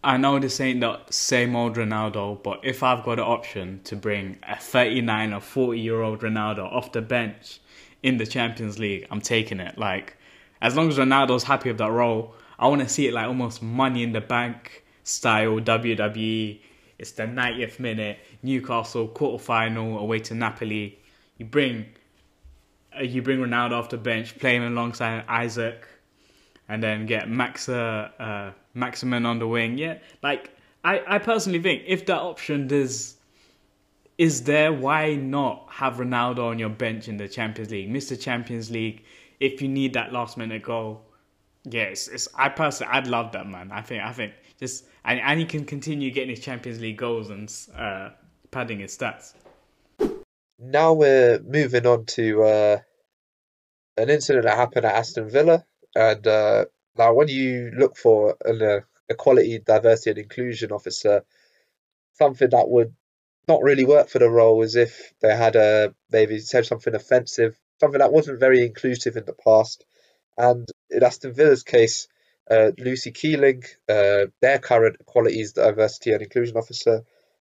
I 0.05 0.17
know 0.19 0.39
this 0.39 0.61
ain't 0.61 0.81
the 0.81 1.01
same 1.11 1.57
old 1.57 1.77
Ronaldo, 1.77 2.41
but 2.43 2.61
if 2.63 2.83
I've 2.83 3.03
got 3.03 3.19
an 3.19 3.25
option 3.25 3.81
to 3.85 3.97
bring 3.97 4.39
a 4.45 4.57
39 4.57 5.33
or 5.33 5.41
40 5.41 5.81
year 5.81 6.01
old 6.01 6.21
Ronaldo 6.21 6.73
off 6.73 6.93
the 6.93 7.03
bench 7.03 7.61
in 8.03 8.17
the 8.17 8.27
Champions 8.27 8.79
League, 8.79 9.07
I'm 9.11 9.21
taking 9.21 9.59
it. 9.59 9.77
Like, 9.77 10.17
as 10.61 10.77
long 10.77 10.89
as 10.89 10.99
Ronaldo's 10.99 11.43
happy 11.43 11.71
with 11.71 11.79
that 11.79 11.91
role, 11.91 12.35
I 12.59 12.69
want 12.69 12.83
to 12.83 12.89
see 12.89 13.09
it 13.09 13.15
like 13.15 13.27
almost 13.27 13.63
money 13.63 14.03
in 14.03 14.13
the 14.13 14.21
bank 14.21 14.85
style 15.03 15.59
WWE. 15.59 16.61
It's 16.99 17.11
the 17.13 17.25
90th 17.25 17.81
minute, 17.81 18.19
Newcastle 18.43 19.09
quarterfinal 19.09 19.99
away 19.99 20.21
to 20.21 20.35
Napoli. 20.35 20.99
You 21.37 21.47
bring 21.47 21.87
uh, 22.97 23.03
you 23.03 23.23
bring 23.23 23.41
Ronaldo 23.41 23.73
off 23.73 23.91
the 23.91 23.99
bench, 23.99 24.39
playing 24.39 24.63
alongside 24.63 25.25
Isak, 25.29 25.87
and 26.69 26.83
then 26.83 27.07
get 27.07 27.29
Maxa 27.29 28.13
uh, 28.19 28.51
Maximin 28.75 29.27
on 29.27 29.39
the 29.39 29.49
wing. 29.49 29.79
Yeah, 29.79 29.99
like 30.23 30.51
I, 30.85 31.03
I 31.07 31.19
personally 31.19 31.61
think 31.61 31.85
if 31.87 32.07
that 32.07 32.19
option 32.19 32.69
does 32.69 33.17
is 34.19 34.45
there, 34.45 34.73
why 34.73 35.15
not 35.15 35.69
have 35.71 35.95
Ronaldo 35.95 36.51
on 36.51 36.59
your 36.59 36.71
bench 36.71 37.09
in 37.09 37.19
the 37.19 37.29
Champions 37.29 37.71
League, 37.71 37.91
Mr. 37.91 38.19
Champions 38.19 38.71
League? 38.71 39.05
If 39.41 39.61
you 39.61 39.69
need 39.69 39.93
that 39.93 40.13
last 40.13 40.39
minute 40.39 40.63
goal, 40.63 41.03
yes, 41.65 42.09
it's, 42.09 42.29
I 42.35 42.49
personally 42.49 42.93
I'd 42.93 43.07
love 43.07 43.33
that 43.33 43.47
man. 43.47 43.71
I 43.71 43.83
think 43.83 44.03
I 44.03 44.13
think 44.13 44.33
just 44.59 44.87
and, 45.05 45.21
and 45.21 45.39
he 45.39 45.47
can 45.47 45.65
continue 45.65 46.11
getting 46.11 46.31
his 46.31 46.41
Champions 46.41 46.81
League 46.81 46.97
goals 46.97 47.31
and 47.31 47.53
uh, 47.77 48.11
padding 48.51 48.81
his 48.81 48.97
stats. 48.97 49.35
Now 50.59 50.95
we're 50.95 51.41
moving 51.41 51.87
on 51.87 52.07
to 52.07 52.43
uh, 52.43 52.79
an 53.99 54.09
incident 54.09 54.45
that 54.45 54.57
happened 54.57 54.87
at 54.87 54.95
Aston 54.95 55.29
Villa, 55.29 55.65
and 55.97 56.27
uh, 56.27 56.67
now 56.97 57.15
when 57.15 57.29
you 57.29 57.73
look 57.77 57.97
for 57.97 58.37
in 58.45 58.61
a 58.61 58.85
equality, 59.09 59.59
diversity, 59.59 60.11
and 60.11 60.19
inclusion 60.19 60.73
officer, 60.73 61.25
something 62.15 62.51
that 62.51 62.69
would 62.69 62.95
not 63.49 63.63
really 63.63 63.85
work 63.85 64.09
for 64.09 64.19
the 64.19 64.29
role 64.29 64.63
is 64.63 64.77
if 64.77 65.13
they 65.21 65.35
had 65.35 65.57
a 65.57 65.95
maybe 66.11 66.39
said 66.39 66.67
something 66.67 66.95
offensive, 66.95 67.59
something 67.81 68.01
that 68.01 68.13
wasn't 68.13 68.41
very 68.41 68.65
inclusive 68.67 69.17
in 69.17 69.25
the 69.25 69.33
past. 69.33 69.85
And 70.37 70.69
in 70.91 71.03
Aston 71.03 71.33
Villa's 71.33 71.63
case, 71.63 72.09
uh, 72.51 72.73
Lucy 72.79 73.13
Keeling, 73.13 73.63
uh, 73.89 74.27
their 74.43 74.59
current 74.59 74.97
equalities, 75.01 75.53
diversity, 75.53 76.13
and 76.13 76.23
inclusion 76.23 76.57
officer, 76.57 77.05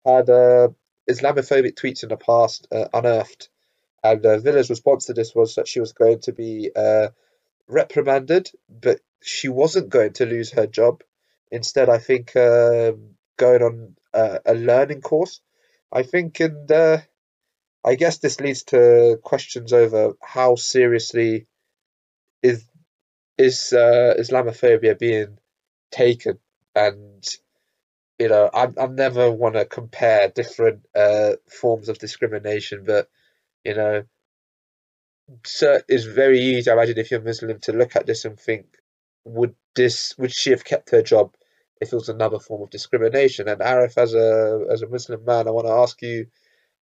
had 0.06 0.30
uh, 0.30 0.68
Islamophobic 1.10 1.74
tweets 1.74 2.02
in 2.02 2.08
the 2.08 2.16
past 2.16 2.66
uh, 2.72 2.88
unearthed. 2.94 3.48
And 4.02 4.24
uh, 4.24 4.38
Villa's 4.38 4.70
response 4.70 5.06
to 5.06 5.12
this 5.12 5.34
was 5.34 5.56
that 5.56 5.68
she 5.68 5.80
was 5.80 5.92
going 5.92 6.20
to 6.20 6.32
be 6.32 6.70
uh, 6.74 7.08
reprimanded, 7.68 8.50
but 8.68 9.00
she 9.22 9.48
wasn't 9.48 9.90
going 9.90 10.12
to 10.14 10.26
lose 10.26 10.52
her 10.52 10.66
job. 10.66 11.02
Instead, 11.50 11.88
I 11.88 11.98
think 11.98 12.34
um, 12.37 13.14
going 13.37 13.62
on 13.62 13.96
a, 14.12 14.40
a 14.46 14.54
learning 14.54 15.00
course. 15.00 15.40
I 15.90 16.02
think, 16.02 16.40
and 16.40 16.70
uh, 16.70 16.98
I 17.84 17.94
guess 17.94 18.18
this 18.18 18.40
leads 18.40 18.64
to 18.64 19.18
questions 19.22 19.72
over 19.72 20.12
how 20.22 20.56
seriously 20.56 21.46
is 22.42 22.64
is 23.38 23.72
uh, 23.72 24.14
Islamophobia 24.18 24.98
being 24.98 25.38
taken, 25.90 26.38
and 26.75 27.25
you 28.18 28.28
know, 28.28 28.50
I 28.52 28.68
I 28.78 28.87
never 28.87 29.30
want 29.30 29.54
to 29.54 29.64
compare 29.64 30.28
different 30.28 30.87
uh, 30.94 31.32
forms 31.48 31.88
of 31.88 31.98
discrimination, 31.98 32.84
but 32.84 33.08
you 33.64 33.75
know, 33.75 34.04
so 35.44 35.80
it's 35.88 36.04
very 36.04 36.40
easy. 36.40 36.70
I 36.70 36.75
imagine 36.75 36.99
if 36.99 37.11
you're 37.11 37.20
Muslim 37.20 37.58
to 37.61 37.73
look 37.73 37.97
at 37.97 38.06
this 38.06 38.25
and 38.25 38.38
think, 38.38 38.66
would 39.25 39.54
this 39.75 40.16
would 40.18 40.32
she 40.32 40.50
have 40.50 40.64
kept 40.64 40.90
her 40.90 41.02
job 41.02 41.35
if 41.80 41.92
it 41.92 41.97
was 41.97 42.08
another 42.08 42.38
form 42.38 42.62
of 42.62 42.70
discrimination? 42.70 43.49
And 43.49 43.61
Arif, 43.61 43.99
as 43.99 44.14
a 44.14 44.66
as 44.70 44.82
a 44.82 44.88
Muslim 44.88 45.25
man, 45.25 45.49
I 45.49 45.50
want 45.50 45.66
to 45.66 45.73
ask 45.73 46.00
you 46.02 46.26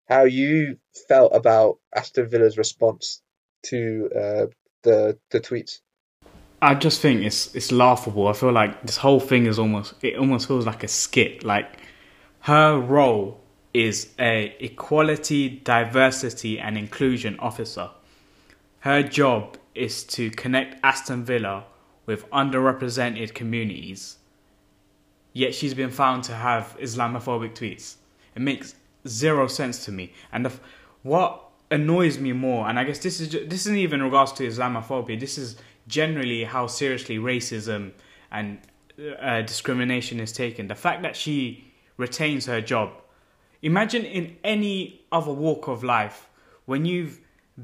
how 0.08 0.24
you 0.24 0.78
felt 1.08 1.36
about 1.36 1.80
Aston 1.96 2.30
Villa's 2.30 2.58
response 2.58 3.22
to 3.64 4.10
uh, 4.16 4.46
the 4.84 5.18
the 5.32 5.40
tweets. 5.40 5.80
I 6.62 6.75
just 6.75 7.02
think 7.02 7.24
it's 7.24 7.54
it's 7.56 7.72
laughable. 7.72 8.28
I 8.28 8.34
feel 8.34 8.52
like 8.52 8.82
this 8.84 8.98
whole 8.98 9.20
thing 9.20 9.46
is 9.48 9.60
almost 9.60 9.96
it 10.02 10.18
almost 10.18 10.48
feels 10.48 10.66
like 10.66 10.84
a 10.84 10.88
skit. 10.88 11.44
Like 11.44 11.80
her 12.42 12.80
role 12.80 13.42
is 13.74 14.10
a 14.20 14.56
equality, 14.60 15.50
diversity, 15.50 16.60
and 16.60 16.78
inclusion 16.78 17.38
officer. 17.40 17.90
Her 18.86 19.01
job 19.01 19.58
is 19.74 20.04
to 20.04 20.30
connect 20.30 20.77
Aston 20.84 21.25
Villa 21.25 21.65
with 22.06 22.30
underrepresented 22.30 23.34
communities. 23.34 24.18
Yet 25.34 25.56
she's 25.56 25.74
been 25.74 25.89
found 25.89 26.24
to 26.25 26.36
have 26.36 26.77
Islamophobic 26.80 27.56
tweets. 27.56 27.96
It 28.36 28.44
makes 28.44 28.75
zero 29.08 29.48
sense 29.48 29.84
to 29.86 29.92
me. 29.92 30.13
And 30.32 30.46
the, 30.46 30.54
what 31.01 31.50
annoys 31.72 32.20
me 32.20 32.32
more, 32.32 32.70
and 32.70 32.77
I 32.77 32.84
guess 32.84 33.00
this 33.00 33.20
is 33.20 33.30
this 33.32 33.62
isn't 33.65 33.77
even 33.77 34.01
in 34.01 34.06
regards 34.06 34.32
to 34.34 34.48
Islamophobia. 34.48 35.20
This 35.20 35.39
is 35.39 35.56
generally 35.88 36.44
how 36.44 36.68
seriously 36.68 37.18
racism 37.18 37.92
and 38.32 38.60
uh, 39.20 39.42
discrimination 39.42 40.20
is 40.20 40.32
taken. 40.32 40.68
The 40.68 40.75
fact 40.75 41.01
that 41.01 41.15
she 41.15 41.74
retains 41.98 42.46
her 42.46 42.62
job 42.62 42.92
Imagine 43.63 44.06
in 44.06 44.38
any 44.44 45.01
other 45.12 45.32
walk 45.32 45.68
of 45.68 45.84
life 45.84 46.30
when 46.65 46.86
you've 46.86 47.20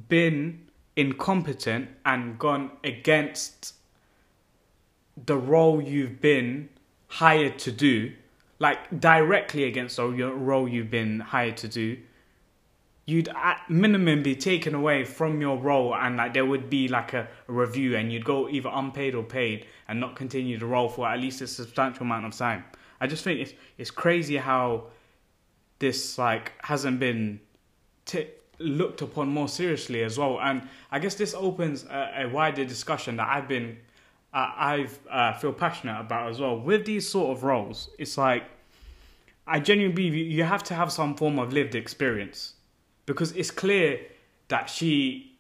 been 0.08 0.71
incompetent 0.96 1.90
and 2.06 2.38
gone 2.38 2.72
against 2.84 3.76
the 5.26 5.38
role 5.38 5.82
you've 5.82 6.22
been 6.22 6.70
hired 7.08 7.60
to 7.60 7.72
do, 7.72 8.14
like 8.60 9.00
directly 9.00 9.64
against 9.66 9.98
the 9.98 10.06
role 10.08 10.68
you've 10.68 10.92
been 10.92 11.20
hired 11.20 11.58
to 11.58 11.68
do, 11.68 11.98
you'd 13.06 13.30
at 13.30 13.70
minimum 13.70 14.24
be 14.24 14.36
taken 14.36 14.76
away 14.76 15.04
from 15.04 15.42
your 15.42 15.58
role 15.58 15.96
and 15.96 16.18
like 16.18 16.34
there 16.34 16.46
would 16.46 16.70
be 16.70 16.88
like 16.88 17.14
a, 17.14 17.28
a, 17.48 17.52
review 17.52 17.96
and 17.98 18.12
you'd 18.12 18.24
go 18.24 18.48
either 18.48 18.70
unpaid 18.72 19.16
or 19.16 19.24
paid 19.24 19.66
and 19.88 20.00
not 20.00 20.16
continue 20.16 20.58
the 20.58 20.66
role 20.66 20.88
for 20.88 21.08
at 21.08 21.20
least 21.20 21.42
a 21.42 21.48
substantial 21.48 22.04
amount 22.04 22.26
of 22.26 22.34
time. 22.36 22.64
I 23.02 23.08
just 23.08 23.24
think 23.24 23.40
it's 23.40 23.54
it's 23.78 23.92
crazy 23.92 24.38
how 24.38 24.86
this 25.80 26.18
like 26.18 26.54
hasn't 26.62 27.00
been 27.00 27.40
t- 28.06 28.30
looked 28.64 29.02
upon 29.02 29.28
more 29.30 29.48
seriously 29.48 30.04
as 30.04 30.18
well. 30.18 30.40
And 30.42 30.68
I 30.92 31.00
guess 31.00 31.16
this 31.16 31.34
opens 31.34 31.84
a, 31.86 32.24
a 32.24 32.30
wider 32.30 32.66
discussion 32.66 33.18
that 33.18 33.28
I've 33.28 33.48
been 33.48 33.78
uh, 34.34 34.52
I've 34.56 35.00
uh, 35.10 35.34
feel 35.34 35.54
passionate 35.54 36.00
about 36.00 36.30
as 36.30 36.40
well. 36.40 36.58
With 36.58 36.86
these 36.86 37.08
sort 37.08 37.36
of 37.36 37.44
roles, 37.44 37.90
it's 38.00 38.18
like 38.18 38.44
I 39.46 39.60
genuinely 39.60 40.10
believe 40.10 40.32
you 40.32 40.44
have 40.44 40.64
to 40.66 40.74
have 40.74 40.92
some 40.92 41.16
form 41.16 41.40
of 41.40 41.52
lived 41.52 41.76
experience 41.76 42.54
because 43.06 43.34
it's 43.34 43.52
clear 43.52 44.00
that 44.48 44.70
she 44.70 45.38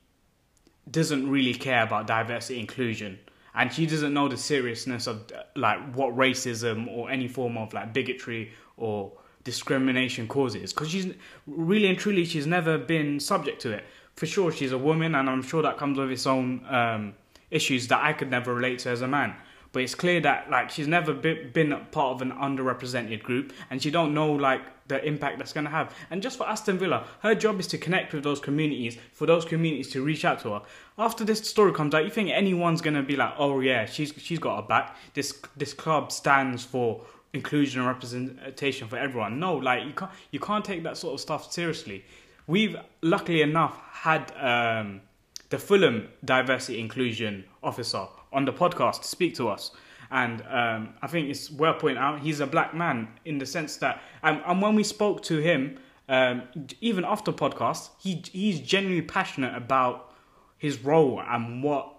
doesn't 0.89 1.29
really 1.29 1.53
care 1.53 1.83
about 1.83 2.07
diversity 2.07 2.59
inclusion 2.59 3.19
and 3.53 3.71
she 3.71 3.85
doesn't 3.85 4.13
know 4.13 4.27
the 4.27 4.37
seriousness 4.37 5.07
of 5.07 5.31
like 5.55 5.79
what 5.93 6.15
racism 6.15 6.87
or 6.89 7.09
any 7.09 7.27
form 7.27 7.57
of 7.57 7.73
like 7.73 7.93
bigotry 7.93 8.51
or 8.77 9.11
discrimination 9.43 10.27
causes. 10.27 10.73
Because 10.73 10.89
she's 10.89 11.13
really 11.47 11.87
and 11.87 11.97
truly 11.97 12.25
she's 12.25 12.47
never 12.47 12.77
been 12.77 13.19
subject 13.19 13.61
to 13.61 13.71
it. 13.71 13.83
For 14.15 14.25
sure 14.25 14.51
she's 14.51 14.71
a 14.71 14.77
woman 14.77 15.15
and 15.15 15.29
i'm 15.29 15.41
sure 15.41 15.61
that 15.61 15.77
comes 15.77 15.97
with 15.97 16.11
its 16.11 16.27
own 16.27 16.65
um, 16.69 17.13
issues 17.49 17.87
that 17.87 18.03
i 18.03 18.13
could 18.13 18.29
never 18.29 18.53
relate 18.53 18.79
to 18.79 18.89
as 18.89 19.01
a 19.01 19.07
man. 19.07 19.35
But 19.73 19.83
it's 19.83 19.95
clear 19.95 20.19
that 20.21 20.49
like 20.49 20.69
she's 20.69 20.87
never 20.87 21.13
been 21.13 21.71
part 21.91 22.15
of 22.15 22.21
an 22.21 22.33
underrepresented 22.33 23.23
group 23.23 23.53
and 23.69 23.81
she 23.81 23.89
don't 23.89 24.13
know 24.13 24.33
like 24.33 24.61
the 24.89 25.01
impact 25.05 25.37
that's 25.37 25.53
going 25.53 25.63
to 25.63 25.71
have. 25.71 25.95
And 26.09 26.21
just 26.21 26.37
for 26.37 26.47
aston 26.47 26.77
villa 26.77 27.07
her 27.21 27.33
job 27.33 27.59
is 27.59 27.67
to 27.67 27.77
connect 27.77 28.13
with 28.13 28.23
those 28.23 28.41
communities 28.41 28.97
for 29.13 29.25
those 29.25 29.45
communities 29.45 29.89
to 29.91 30.03
reach 30.03 30.25
out 30.25 30.41
to 30.41 30.49
her. 30.53 30.61
After 30.97 31.23
this 31.23 31.39
story 31.47 31.71
comes 31.73 31.95
out 31.95 32.03
you 32.03 32.11
think 32.11 32.29
anyone's 32.29 32.81
going 32.81 32.95
to 32.95 33.03
be 33.03 33.15
like 33.15 33.33
oh 33.37 33.61
yeah 33.61 33.85
she's 33.85 34.13
she's 34.17 34.39
got 34.39 34.61
her 34.61 34.67
back. 34.67 34.97
This 35.13 35.41
this 35.55 35.73
club 35.73 36.11
stands 36.11 36.65
for 36.65 37.01
inclusion 37.33 37.81
and 37.81 37.87
representation 37.87 38.87
for 38.87 38.97
everyone. 38.97 39.39
No, 39.39 39.55
like 39.55 39.85
you 39.85 39.93
can't 39.93 40.11
you 40.31 40.39
can't 40.39 40.65
take 40.65 40.83
that 40.83 40.97
sort 40.97 41.13
of 41.13 41.19
stuff 41.19 41.51
seriously. 41.51 42.03
We've 42.47 42.75
luckily 43.01 43.41
enough 43.41 43.79
had 43.91 44.31
um, 44.37 45.01
the 45.49 45.57
Fulham 45.57 46.09
diversity 46.25 46.79
inclusion 46.79 47.45
officer 47.63 48.07
on 48.33 48.45
the 48.45 48.53
podcast 48.53 49.01
to 49.01 49.07
speak 49.07 49.35
to 49.35 49.49
us. 49.49 49.71
And 50.09 50.43
um, 50.49 50.95
I 51.01 51.07
think 51.07 51.29
it's 51.29 51.49
well 51.49 51.73
pointed 51.73 51.97
out 51.97 52.19
he's 52.19 52.41
a 52.41 52.47
black 52.47 52.73
man 52.73 53.07
in 53.23 53.37
the 53.37 53.45
sense 53.45 53.77
that, 53.77 54.01
um, 54.23 54.41
and 54.45 54.61
when 54.61 54.75
we 54.75 54.83
spoke 54.83 55.23
to 55.23 55.37
him, 55.37 55.77
um, 56.09 56.43
even 56.81 57.05
after 57.05 57.31
podcast, 57.31 57.91
he 57.99 58.21
he's 58.33 58.59
genuinely 58.59 59.03
passionate 59.03 59.55
about 59.55 60.13
his 60.57 60.83
role 60.83 61.21
and 61.25 61.63
what 61.63 61.90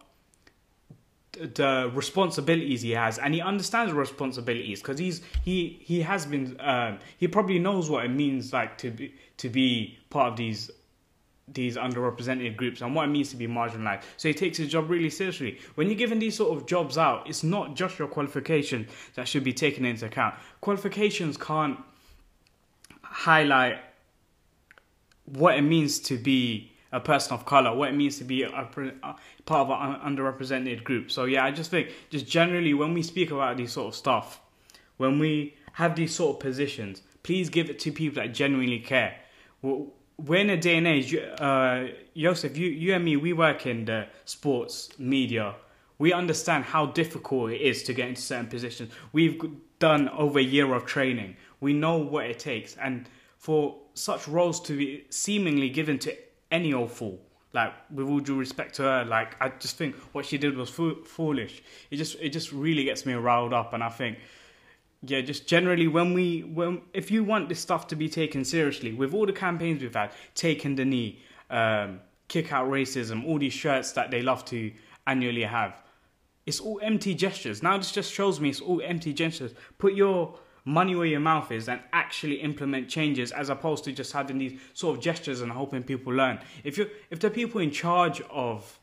the 1.33 1.91
responsibilities 1.95 2.83
he 2.83 2.91
has 2.91 3.19
and 3.19 3.33
he 3.33 3.41
understands 3.41 3.91
responsibilities 3.93 4.81
because 4.83 4.99
he's 4.99 5.23
he 5.43 5.81
he 5.83 6.03
has 6.03 6.27
been 6.27 6.57
um, 6.61 6.99
he 7.17 7.27
probably 7.27 7.59
knows 7.59 7.89
what 7.89 8.05
it 8.05 8.11
means 8.11 8.53
like 8.53 8.77
to 8.77 8.91
be 8.91 9.15
to 9.39 9.49
be 9.49 9.99
part 10.11 10.33
of 10.33 10.37
these 10.37 10.71
these 11.49 11.77
underrepresented 11.77 12.57
groups 12.57 12.83
and 12.83 12.95
what 12.95 13.07
it 13.07 13.09
means 13.09 13.31
to 13.31 13.37
be 13.37 13.47
marginalized. 13.47 14.03
So 14.17 14.29
he 14.29 14.35
takes 14.35 14.59
his 14.59 14.69
job 14.69 14.89
really 14.89 15.11
seriously. 15.11 15.59
When 15.75 15.89
you're 15.89 15.97
giving 15.97 16.19
these 16.19 16.37
sort 16.37 16.57
of 16.57 16.67
jobs 16.67 16.99
out 16.99 17.29
it's 17.29 17.43
not 17.43 17.77
just 17.77 17.99
your 17.99 18.09
qualification 18.09 18.87
that 19.15 19.27
should 19.27 19.45
be 19.45 19.55
taken 19.55 19.87
into 19.87 20.07
account. 20.07 20.35
Qualifications 20.61 21.39
can't 21.39 21.79
highlight 23.03 23.79
what 25.25 25.57
it 25.57 25.62
means 25.62 25.99
to 26.01 26.19
be 26.19 26.72
a 26.93 27.01
person 27.01 27.33
of 27.33 27.47
color, 27.47 27.75
what 27.75 27.89
it 27.89 27.95
means 27.95 28.19
to 28.19 28.25
be 28.25 28.43
a, 28.43 28.49
a, 28.49 29.17
part 29.47 29.69
of 29.69 29.71
an 29.71 30.17
underrepresented 30.17 30.85
group. 30.85 31.11
So 31.11 31.25
yeah, 31.25 31.45
I 31.45 31.51
just 31.51 31.71
think 31.71 31.91
just 32.11 32.27
generally 32.27 32.75
when 32.75 32.93
we 32.95 33.03
speak 33.03 33.31
about 33.31 33.57
these 33.57 33.73
sort 33.73 33.89
of 33.89 33.95
stuff, 33.95 34.41
when 34.99 35.19
we 35.19 35.57
have 35.73 35.97
these 35.97 36.15
sort 36.15 36.37
of 36.37 36.41
positions, 36.41 37.03
please 37.23 37.49
give 37.49 37.71
it 37.71 37.79
to 37.81 37.93
people 37.93 38.23
that 38.23 38.35
genuinely 38.35 38.79
care. 38.79 39.17
We're 39.63 40.41
in 40.41 40.51
a 40.51 40.57
day 40.57 40.77
and 40.77 40.87
age, 40.87 41.15
uh, 41.15 41.89
Yoseph, 42.15 42.57
you, 42.57 42.69
you 42.69 42.95
and 42.95 43.05
me, 43.05 43.17
we 43.17 43.33
work 43.33 43.67
in 43.67 43.87
the 43.87 44.07
sports 44.25 44.91
media. 44.99 45.55
We 45.99 46.13
understand 46.13 46.65
how 46.65 46.87
difficult 46.87 47.53
it 47.53 47.61
is 47.61 47.83
to 47.85 47.95
get 47.95 48.09
into 48.09 48.21
certain 48.21 48.49
positions. 48.49 48.93
We've 49.13 49.41
done 49.79 50.09
over 50.11 50.39
a 50.39 50.43
year 50.43 50.73
of 50.75 50.85
training. 50.85 51.37
We 51.61 51.73
know 51.73 51.97
what 51.97 52.27
it 52.27 52.39
takes. 52.39 52.77
And 52.77 53.09
for 53.39 53.77
such 53.95 54.29
roles 54.29 54.61
to 54.63 54.77
be 54.77 55.05
seemingly 55.11 55.71
given 55.71 55.99
to 56.01 56.17
any 56.53 56.73
old 56.73 56.93
fool. 56.93 57.19
Like 57.55 57.75
with 57.91 58.09
all 58.09 58.21
due 58.21 58.39
respect 58.39 58.77
to 58.77 58.83
her, 58.83 59.05
like 59.05 59.37
I 59.41 59.51
just 59.51 59.77
think 59.77 59.95
what 60.13 60.25
she 60.25 60.39
did 60.39 60.57
was 60.57 60.71
fo- 60.71 61.03
foolish. 61.05 61.63
It 61.91 61.97
just 61.97 62.17
it 62.21 62.31
just 62.31 62.51
really 62.51 62.85
gets 62.85 63.05
me 63.05 63.13
riled 63.13 63.53
up, 63.53 63.75
and 63.75 63.83
I 63.83 63.91
think 63.91 64.19
yeah, 65.03 65.21
just 65.21 65.47
generally 65.47 65.89
when 65.89 66.15
we 66.15 66.45
when 66.45 66.81
if 66.95 67.11
you 67.11 67.25
want 67.25 67.51
this 67.51 67.61
stuff 67.61 67.89
to 67.89 67.97
be 67.97 68.09
taken 68.09 68.45
seriously, 68.45 68.95
with 68.95 69.13
all 69.13 69.27
the 69.27 69.35
campaigns 69.35 69.83
we've 69.83 69.95
had, 69.95 70.13
taking 70.35 70.77
the 70.77 70.85
knee, 70.87 71.21
um, 71.51 72.01
kick 72.29 72.53
out 72.53 72.71
racism, 72.71 73.27
all 73.27 73.39
these 73.39 73.53
shirts 73.53 73.93
that 73.93 74.11
they 74.11 74.23
love 74.23 74.47
to 74.47 74.73
annually 75.07 75.43
have, 75.43 75.83
it's 76.47 76.61
all 76.61 76.81
empty 76.83 77.15
gestures. 77.15 77.63
Now 77.63 77.77
this 77.77 77.93
just 77.93 78.13
shows 78.13 78.41
me 78.41 78.49
it's 78.49 78.61
all 78.61 78.81
empty 78.83 79.13
gestures. 79.13 79.53
Put 79.77 79.95
your 79.95 80.39
money 80.64 80.95
where 80.95 81.07
your 81.07 81.21
mouth 81.21 81.50
is 81.50 81.69
and 81.69 81.81
actually 81.92 82.37
implement 82.37 82.88
changes 82.88 83.33
as 83.33 83.49
opposed 83.49 83.85
to 83.85 83.92
just 83.92 84.12
having 84.12 84.38
these 84.38 84.61
sort 84.75 84.97
of 84.97 85.02
gestures 85.02 85.40
and 85.40 85.50
hoping 85.50 85.83
people 85.83 86.12
learn. 86.12 86.38
If 86.64 86.78
you 86.78 86.88
if 87.11 87.21
the 87.21 87.31
people 87.31 87.61
in 87.61 87.71
charge 87.71 88.21
of 88.31 88.78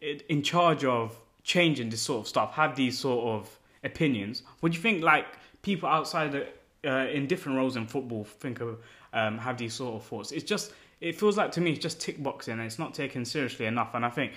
in 0.00 0.42
charge 0.42 0.84
of 0.84 1.18
changing 1.42 1.90
this 1.90 2.00
sort 2.00 2.20
of 2.20 2.28
stuff 2.28 2.52
have 2.54 2.76
these 2.76 2.98
sort 2.98 3.26
of 3.26 3.58
opinions, 3.84 4.42
would 4.60 4.74
you 4.74 4.80
think 4.80 5.02
like 5.02 5.26
people 5.62 5.88
outside 5.88 6.32
the, 6.32 6.46
uh, 6.84 7.06
in 7.08 7.26
different 7.26 7.56
roles 7.56 7.76
in 7.76 7.86
football 7.86 8.24
think 8.24 8.60
of 8.60 8.78
um, 9.12 9.38
have 9.38 9.56
these 9.56 9.74
sort 9.74 9.94
of 9.94 10.04
thoughts? 10.04 10.32
It's 10.32 10.44
just 10.44 10.72
it 11.00 11.18
feels 11.18 11.36
like 11.36 11.50
to 11.52 11.60
me 11.62 11.72
it's 11.72 11.80
just 11.80 12.00
tick 12.00 12.22
boxing 12.22 12.54
and 12.54 12.62
it's 12.62 12.78
not 12.78 12.92
taken 12.92 13.24
seriously 13.24 13.66
enough. 13.66 13.94
And 13.94 14.04
I 14.04 14.10
think 14.10 14.32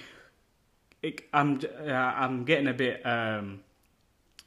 it, 1.01 1.23
I'm 1.33 1.59
uh, 1.85 1.91
I'm 1.91 2.45
getting 2.45 2.67
a 2.67 2.73
bit 2.73 3.05
um, 3.05 3.59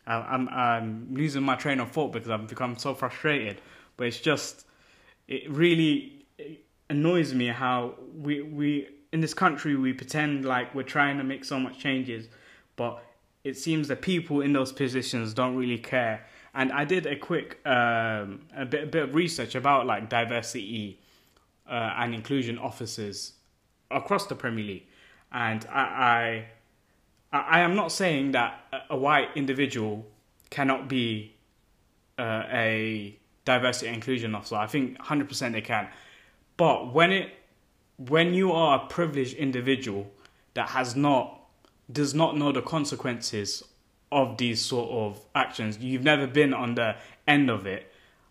I'm 0.06 0.48
I'm 0.48 1.08
losing 1.12 1.42
my 1.42 1.56
train 1.56 1.80
of 1.80 1.90
thought 1.90 2.12
because 2.12 2.30
I've 2.30 2.46
become 2.46 2.76
so 2.76 2.94
frustrated. 2.94 3.60
But 3.96 4.08
it's 4.08 4.20
just 4.20 4.66
it 5.28 5.50
really 5.50 6.26
annoys 6.88 7.34
me 7.34 7.48
how 7.48 7.94
we 8.14 8.42
we 8.42 8.88
in 9.12 9.20
this 9.20 9.34
country 9.34 9.74
we 9.76 9.92
pretend 9.92 10.44
like 10.44 10.74
we're 10.74 10.82
trying 10.82 11.18
to 11.18 11.24
make 11.24 11.44
so 11.44 11.58
much 11.58 11.78
changes, 11.78 12.28
but 12.76 13.02
it 13.44 13.56
seems 13.56 13.88
that 13.88 14.02
people 14.02 14.40
in 14.40 14.52
those 14.52 14.72
positions 14.72 15.32
don't 15.32 15.56
really 15.56 15.78
care. 15.78 16.26
And 16.54 16.72
I 16.72 16.84
did 16.84 17.06
a 17.06 17.16
quick 17.16 17.60
um, 17.66 18.46
a 18.56 18.64
bit 18.64 18.84
a 18.84 18.86
bit 18.86 19.02
of 19.04 19.14
research 19.14 19.54
about 19.54 19.86
like 19.86 20.08
diversity 20.08 21.00
uh, 21.68 21.94
and 21.98 22.14
inclusion 22.14 22.58
officers 22.58 23.32
across 23.90 24.26
the 24.26 24.34
Premier 24.34 24.64
League, 24.64 24.86
and 25.32 25.66
I, 25.70 25.80
I 25.80 26.46
I 27.48 27.60
am 27.60 27.74
not 27.74 27.92
saying 27.92 28.32
that 28.32 28.60
a 28.90 28.96
white 28.96 29.28
individual 29.34 30.06
cannot 30.50 30.88
be 30.88 31.34
uh, 32.18 32.44
a 32.50 33.18
diversity 33.44 33.86
and 33.86 33.96
inclusion 33.96 34.34
officer. 34.34 34.56
I 34.56 34.66
think 34.66 34.98
100% 34.98 35.52
they 35.52 35.60
can. 35.60 35.88
But 36.56 36.92
when 36.92 37.12
it 37.12 37.32
when 37.98 38.34
you 38.34 38.52
are 38.52 38.84
a 38.84 38.86
privileged 38.88 39.34
individual 39.34 40.10
that 40.54 40.68
has 40.70 40.94
not 40.94 41.40
does 41.90 42.14
not 42.14 42.36
know 42.36 42.52
the 42.52 42.62
consequences 42.62 43.62
of 44.12 44.36
these 44.36 44.60
sort 44.60 44.90
of 44.90 45.24
actions, 45.34 45.78
you've 45.78 46.04
never 46.04 46.26
been 46.26 46.52
on 46.52 46.74
the 46.74 46.96
end 47.26 47.50
of 47.50 47.66
it. 47.66 47.90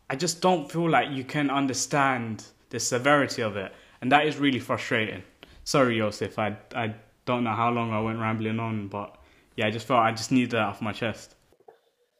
I 0.09 0.15
just 0.15 0.41
don't 0.41 0.71
feel 0.71 0.89
like 0.89 1.09
you 1.09 1.23
can 1.23 1.49
understand 1.49 2.43
the 2.69 2.79
severity 2.79 3.41
of 3.41 3.57
it, 3.57 3.73
and 4.01 4.11
that 4.11 4.27
is 4.27 4.37
really 4.37 4.59
frustrating. 4.59 5.23
Sorry, 5.63 5.97
Yoseph, 5.97 6.37
I 6.37 6.57
I 6.75 6.95
don't 7.25 7.43
know 7.43 7.53
how 7.53 7.71
long 7.71 7.91
I 7.91 8.01
went 8.01 8.19
rambling 8.19 8.59
on, 8.59 8.87
but 8.87 9.17
yeah, 9.55 9.67
I 9.67 9.71
just 9.71 9.87
felt 9.87 9.99
I 9.99 10.11
just 10.11 10.31
needed 10.31 10.51
that 10.51 10.61
off 10.61 10.81
my 10.81 10.93
chest. 10.93 11.35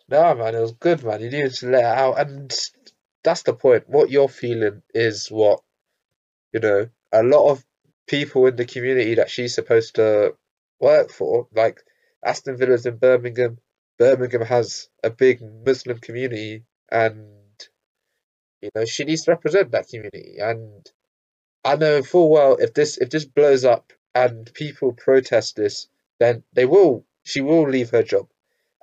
No, 0.07 0.35
man, 0.35 0.55
it 0.55 0.59
was 0.59 0.73
good, 0.73 1.03
man. 1.03 1.21
You 1.21 1.29
needed 1.29 1.53
to 1.55 1.69
let 1.69 1.79
it 1.79 1.85
out, 1.85 2.19
and 2.19 2.53
that's 3.23 3.43
the 3.43 3.53
point. 3.53 3.85
What 3.87 4.09
you're 4.09 4.29
feeling 4.29 4.81
is 4.93 5.27
what 5.29 5.61
you 6.53 6.59
know. 6.59 6.89
A 7.11 7.23
lot 7.23 7.49
of 7.49 7.65
people 8.07 8.45
in 8.47 8.55
the 8.55 8.65
community 8.65 9.15
that 9.15 9.29
she's 9.29 9.55
supposed 9.55 9.95
to 9.95 10.35
work 10.79 11.11
for, 11.11 11.47
like 11.53 11.81
Aston 12.23 12.57
Villa's 12.57 12.85
in 12.85 12.97
Birmingham. 12.97 13.57
Birmingham 13.97 14.41
has 14.41 14.89
a 15.03 15.09
big 15.09 15.41
Muslim 15.65 15.99
community, 15.99 16.65
and 16.91 17.27
you 18.61 18.69
know 18.75 18.85
she 18.85 19.05
needs 19.05 19.23
to 19.23 19.31
represent 19.31 19.71
that 19.71 19.87
community. 19.87 20.37
And 20.39 20.85
I 21.63 21.75
know 21.77 22.03
full 22.03 22.29
well 22.29 22.57
if 22.57 22.73
this 22.73 22.97
if 22.97 23.09
this 23.09 23.25
blows 23.25 23.65
up 23.65 23.91
and 24.15 24.51
people 24.53 24.93
protest 24.93 25.57
this, 25.57 25.87
then 26.19 26.43
they 26.53 26.65
will 26.65 27.05
she 27.23 27.41
will 27.41 27.69
leave 27.69 27.89
her 27.91 28.03
job. 28.03 28.27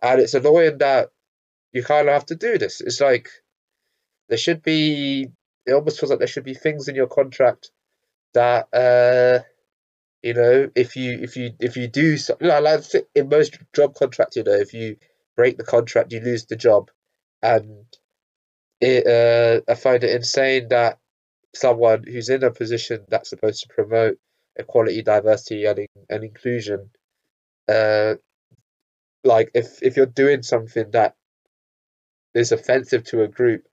And 0.02 0.20
it's 0.20 0.34
annoying 0.34 0.78
that 0.78 1.10
you 1.72 1.82
kind 1.82 2.08
of 2.08 2.14
have 2.14 2.26
to 2.26 2.36
do 2.36 2.58
this. 2.58 2.80
It's 2.80 3.00
like 3.00 3.28
there 4.28 4.38
should 4.38 4.62
be. 4.62 5.28
It 5.64 5.72
almost 5.72 6.00
feels 6.00 6.10
like 6.10 6.18
there 6.18 6.28
should 6.28 6.44
be 6.44 6.54
things 6.54 6.88
in 6.88 6.96
your 6.96 7.06
contract 7.06 7.70
that 8.34 8.68
uh, 8.74 9.44
you 10.22 10.34
know 10.34 10.70
if 10.74 10.96
you 10.96 11.18
if 11.22 11.36
you 11.36 11.52
if 11.60 11.76
you 11.76 11.88
do 11.88 12.16
so, 12.16 12.36
you 12.40 12.48
know, 12.48 12.60
like 12.60 12.84
in 13.14 13.28
most 13.28 13.58
job 13.74 13.94
contracts, 13.94 14.36
you 14.36 14.44
know, 14.44 14.52
if 14.52 14.74
you 14.74 14.96
break 15.36 15.56
the 15.56 15.64
contract, 15.64 16.12
you 16.12 16.20
lose 16.20 16.46
the 16.46 16.56
job, 16.56 16.90
and 17.42 17.86
it 18.80 19.06
uh, 19.06 19.70
I 19.70 19.74
find 19.76 20.02
it 20.04 20.14
insane 20.14 20.68
that 20.68 20.98
someone 21.54 22.04
who's 22.04 22.28
in 22.28 22.42
a 22.42 22.50
position 22.50 23.04
that's 23.08 23.30
supposed 23.30 23.62
to 23.62 23.74
promote 23.74 24.18
equality, 24.56 25.02
diversity, 25.02 25.64
and 25.66 25.86
and 26.08 26.24
inclusion, 26.24 26.90
uh, 27.68 28.14
like 29.24 29.50
if 29.54 29.82
if 29.82 29.96
you're 29.96 30.06
doing 30.06 30.42
something 30.42 30.90
that 30.92 31.14
is 32.34 32.52
offensive 32.52 33.04
to 33.04 33.22
a 33.22 33.28
group, 33.28 33.66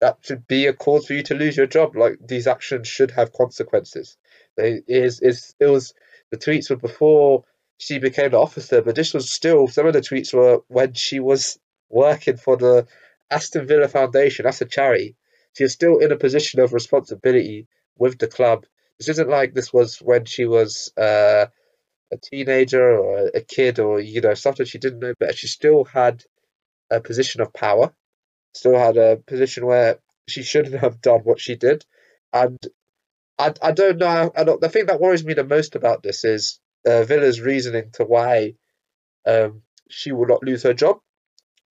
that 0.00 0.18
should 0.22 0.46
be 0.46 0.66
a 0.66 0.72
cause 0.72 1.06
for 1.06 1.14
you 1.14 1.22
to 1.24 1.34
lose 1.34 1.56
your 1.56 1.66
job. 1.66 1.96
Like 1.96 2.18
these 2.26 2.46
actions 2.46 2.88
should 2.88 3.10
have 3.12 3.32
consequences. 3.32 4.16
They 4.56 4.82
is 4.86 5.20
is 5.20 5.54
it 5.60 5.66
was 5.66 5.94
the 6.30 6.38
tweets 6.38 6.70
were 6.70 6.76
before 6.76 7.44
she 7.78 7.98
became 7.98 8.26
an 8.26 8.34
officer, 8.34 8.82
but 8.82 8.94
this 8.94 9.14
was 9.14 9.30
still 9.30 9.68
some 9.68 9.86
of 9.86 9.92
the 9.92 10.00
tweets 10.00 10.32
were 10.32 10.60
when 10.68 10.94
she 10.94 11.20
was 11.20 11.58
working 11.88 12.36
for 12.36 12.56
the 12.56 12.86
Aston 13.30 13.66
Villa 13.66 13.88
Foundation. 13.88 14.44
That's 14.44 14.60
a 14.60 14.64
charity. 14.64 15.16
She 15.56 15.64
is 15.64 15.72
still 15.72 15.98
in 15.98 16.12
a 16.12 16.16
position 16.16 16.60
of 16.60 16.72
responsibility 16.72 17.66
with 17.98 18.18
the 18.18 18.28
club. 18.28 18.66
This 18.98 19.10
isn't 19.10 19.28
like 19.28 19.54
this 19.54 19.72
was 19.72 19.98
when 19.98 20.24
she 20.24 20.46
was 20.46 20.92
uh, 20.96 21.46
a 22.12 22.16
teenager 22.22 22.98
or 22.98 23.30
a 23.34 23.40
kid 23.40 23.78
or 23.78 24.00
you 24.00 24.20
know 24.20 24.34
something 24.34 24.66
she 24.66 24.78
didn't 24.78 25.00
know 25.00 25.14
better. 25.18 25.32
She 25.34 25.48
still 25.48 25.84
had 25.84 26.24
a 26.90 27.00
position 27.00 27.40
of 27.40 27.52
power 27.52 27.92
still 28.56 28.76
had 28.76 28.96
a 28.96 29.16
position 29.16 29.66
where 29.66 29.98
she 30.28 30.42
shouldn't 30.42 30.80
have 30.80 31.00
done 31.00 31.20
what 31.20 31.40
she 31.40 31.56
did. 31.56 31.84
And 32.32 32.58
I, 33.38 33.52
I 33.62 33.72
don't 33.72 33.98
know. 33.98 34.32
I 34.34 34.44
don't, 34.44 34.60
the 34.60 34.68
thing 34.68 34.86
that 34.86 35.00
worries 35.00 35.24
me 35.24 35.34
the 35.34 35.44
most 35.44 35.76
about 35.76 36.02
this 36.02 36.24
is 36.24 36.58
uh, 36.86 37.04
Villa's 37.04 37.40
reasoning 37.40 37.90
to 37.94 38.04
why 38.04 38.54
um, 39.26 39.62
she 39.90 40.12
will 40.12 40.26
not 40.26 40.42
lose 40.42 40.62
her 40.62 40.74
job. 40.74 40.98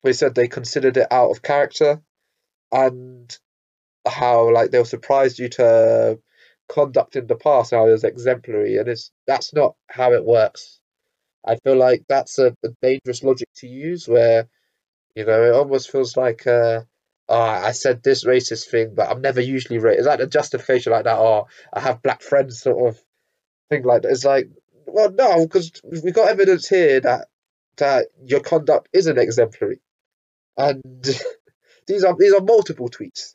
They 0.02 0.12
said 0.12 0.34
they 0.34 0.48
considered 0.48 0.96
it 0.98 1.08
out 1.10 1.30
of 1.30 1.42
character 1.42 2.02
and 2.70 3.36
how 4.06 4.52
like 4.52 4.70
they 4.70 4.78
were 4.78 4.84
surprised 4.84 5.38
due 5.38 5.48
to 5.48 6.18
conduct 6.68 7.16
in 7.16 7.26
the 7.26 7.36
past, 7.36 7.72
how 7.72 7.86
was 7.86 8.04
exemplary, 8.04 8.76
and 8.78 8.88
it's 8.88 9.10
that's 9.26 9.52
not 9.54 9.76
how 9.88 10.12
it 10.12 10.24
works. 10.24 10.80
I 11.46 11.56
feel 11.56 11.76
like 11.76 12.04
that's 12.08 12.38
a, 12.38 12.56
a 12.64 12.68
dangerous 12.80 13.22
logic 13.22 13.48
to 13.56 13.66
use 13.66 14.08
where 14.08 14.48
you 15.14 15.24
know, 15.24 15.42
it 15.44 15.54
almost 15.54 15.90
feels 15.90 16.16
like, 16.16 16.46
uh, 16.46 16.82
oh, 17.28 17.40
I 17.40 17.72
said 17.72 18.02
this 18.02 18.24
racist 18.24 18.68
thing, 18.68 18.94
but 18.94 19.08
I'm 19.08 19.20
never 19.20 19.40
usually 19.40 19.78
racist. 19.78 19.98
Is 20.00 20.04
that 20.06 20.20
a 20.20 20.26
justification 20.26 20.92
like 20.92 21.04
that? 21.04 21.18
Oh, 21.18 21.46
I 21.72 21.80
have 21.80 22.02
black 22.02 22.22
friends, 22.22 22.60
sort 22.60 22.88
of 22.88 23.00
thing 23.70 23.84
like 23.84 24.02
that. 24.02 24.10
It's 24.10 24.24
like, 24.24 24.48
well, 24.86 25.10
no, 25.10 25.46
because 25.46 25.72
we've 25.84 26.14
got 26.14 26.28
evidence 26.28 26.68
here 26.68 27.00
that 27.00 27.28
that 27.76 28.06
your 28.24 28.40
conduct 28.40 28.88
isn't 28.92 29.18
exemplary, 29.18 29.80
and 30.56 30.82
these 31.86 32.04
are 32.04 32.16
these 32.18 32.34
are 32.34 32.40
multiple 32.40 32.88
tweets. 32.88 33.34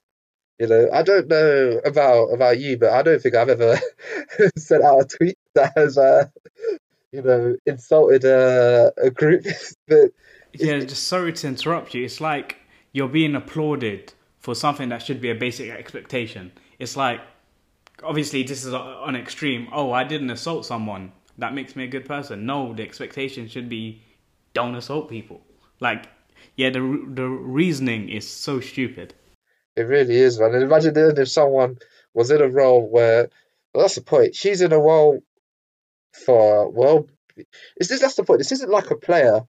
You 0.59 0.67
know, 0.67 0.89
I 0.93 1.03
don't 1.03 1.27
know 1.27 1.79
about 1.85 2.33
about 2.33 2.59
you, 2.59 2.77
but 2.77 2.91
I 2.91 3.01
don't 3.01 3.21
think 3.21 3.35
I've 3.35 3.49
ever 3.49 3.79
sent 4.57 4.83
out 4.83 4.99
a 5.01 5.05
tweet 5.05 5.37
that 5.55 5.71
has, 5.77 5.97
uh, 5.97 6.27
you 7.11 7.21
know, 7.23 7.55
insulted 7.65 8.25
a, 8.25 8.93
a 9.01 9.09
group. 9.11 9.45
but 9.87 10.11
yeah, 10.53 10.79
just 10.79 11.07
sorry 11.07 11.33
to 11.33 11.47
interrupt 11.47 11.93
you. 11.93 12.05
It's 12.05 12.21
like 12.21 12.57
you're 12.93 13.09
being 13.09 13.35
applauded 13.35 14.13
for 14.39 14.55
something 14.55 14.89
that 14.89 15.03
should 15.03 15.21
be 15.21 15.31
a 15.31 15.35
basic 15.35 15.69
expectation. 15.71 16.51
It's 16.79 16.97
like, 16.97 17.21
obviously, 18.03 18.43
this 18.43 18.65
is 18.65 18.73
on 18.73 19.15
extreme. 19.15 19.67
Oh, 19.71 19.91
I 19.91 20.03
didn't 20.03 20.29
assault 20.29 20.65
someone. 20.65 21.11
That 21.37 21.53
makes 21.53 21.75
me 21.75 21.85
a 21.85 21.87
good 21.87 22.05
person. 22.05 22.45
No, 22.45 22.73
the 22.73 22.83
expectation 22.83 23.47
should 23.47 23.69
be 23.69 24.01
don't 24.53 24.75
assault 24.75 25.09
people. 25.09 25.41
Like, 25.79 26.07
yeah, 26.55 26.69
the 26.69 26.79
the 27.13 27.27
reasoning 27.27 28.09
is 28.09 28.27
so 28.27 28.59
stupid. 28.59 29.13
It 29.79 29.87
really 29.87 30.17
is, 30.17 30.39
man. 30.39 30.53
And 30.53 30.63
imagine 30.63 30.93
if 30.97 31.29
someone 31.29 31.77
was 32.13 32.31
in 32.31 32.41
a 32.41 32.49
role 32.49 32.85
where, 32.89 33.29
well, 33.73 33.83
that's 33.83 33.95
the 33.95 34.01
point. 34.01 34.35
She's 34.35 34.61
in 34.61 34.73
a 34.73 34.77
role 34.77 35.23
for 36.25 36.69
well, 36.69 37.07
is 37.77 37.87
this 37.87 38.01
that's 38.01 38.15
the 38.15 38.25
point? 38.25 38.39
This 38.39 38.51
isn't 38.51 38.69
like 38.69 38.91
a 38.91 38.97
player 38.97 39.41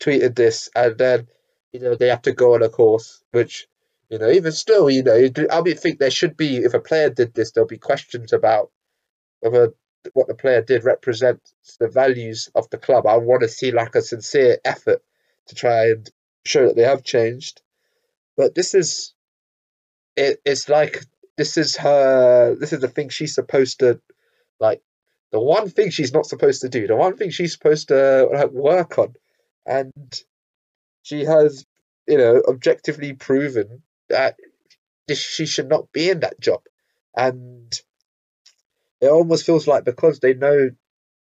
tweeted 0.00 0.34
this, 0.34 0.68
and 0.74 0.98
then 0.98 1.28
you 1.72 1.78
know 1.80 1.94
they 1.94 2.08
have 2.08 2.22
to 2.22 2.32
go 2.32 2.54
on 2.54 2.62
a 2.64 2.68
course, 2.68 3.22
which 3.30 3.68
you 4.10 4.18
know 4.18 4.28
even 4.30 4.50
still, 4.50 4.90
you 4.90 5.04
know, 5.04 5.14
I 5.50 5.60
mean, 5.60 5.76
think 5.76 6.00
there 6.00 6.10
should 6.10 6.36
be 6.36 6.56
if 6.56 6.74
a 6.74 6.80
player 6.80 7.10
did 7.10 7.34
this, 7.34 7.52
there'll 7.52 7.68
be 7.68 7.78
questions 7.78 8.32
about 8.32 8.72
whether 9.40 9.74
what 10.12 10.26
the 10.26 10.34
player 10.34 10.62
did 10.62 10.82
represents 10.82 11.54
the 11.78 11.88
values 11.88 12.50
of 12.54 12.68
the 12.70 12.78
club. 12.78 13.06
I 13.06 13.18
want 13.18 13.42
to 13.42 13.48
see 13.48 13.70
like 13.70 13.94
a 13.94 14.02
sincere 14.02 14.58
effort 14.64 15.02
to 15.46 15.54
try 15.54 15.90
and 15.90 16.10
show 16.44 16.66
that 16.66 16.74
they 16.74 16.82
have 16.82 17.04
changed. 17.04 17.62
But 18.36 18.54
this 18.54 18.74
is 18.74 19.14
it, 20.18 20.40
it's 20.44 20.68
like 20.68 21.04
this 21.36 21.56
is 21.56 21.76
her 21.76 22.56
this 22.56 22.72
is 22.72 22.80
the 22.80 22.88
thing 22.88 23.08
she's 23.08 23.34
supposed 23.34 23.78
to 23.80 24.00
like 24.58 24.82
the 25.30 25.40
one 25.40 25.68
thing 25.68 25.90
she's 25.90 26.12
not 26.12 26.26
supposed 26.26 26.62
to 26.62 26.68
do, 26.68 26.86
the 26.86 26.96
one 26.96 27.16
thing 27.16 27.30
she's 27.30 27.52
supposed 27.52 27.88
to 27.88 28.28
like, 28.32 28.50
work 28.50 28.98
on. 28.98 29.14
And 29.66 30.22
she 31.02 31.24
has, 31.24 31.66
you 32.06 32.16
know, 32.16 32.42
objectively 32.48 33.12
proven 33.12 33.82
that 34.08 34.36
she 35.12 35.46
should 35.46 35.68
not 35.68 35.92
be 35.92 36.10
in 36.10 36.20
that 36.20 36.40
job, 36.40 36.60
and 37.16 37.72
it 39.00 39.08
almost 39.08 39.46
feels 39.46 39.66
like 39.66 39.84
because 39.84 40.18
they 40.20 40.34
know 40.34 40.70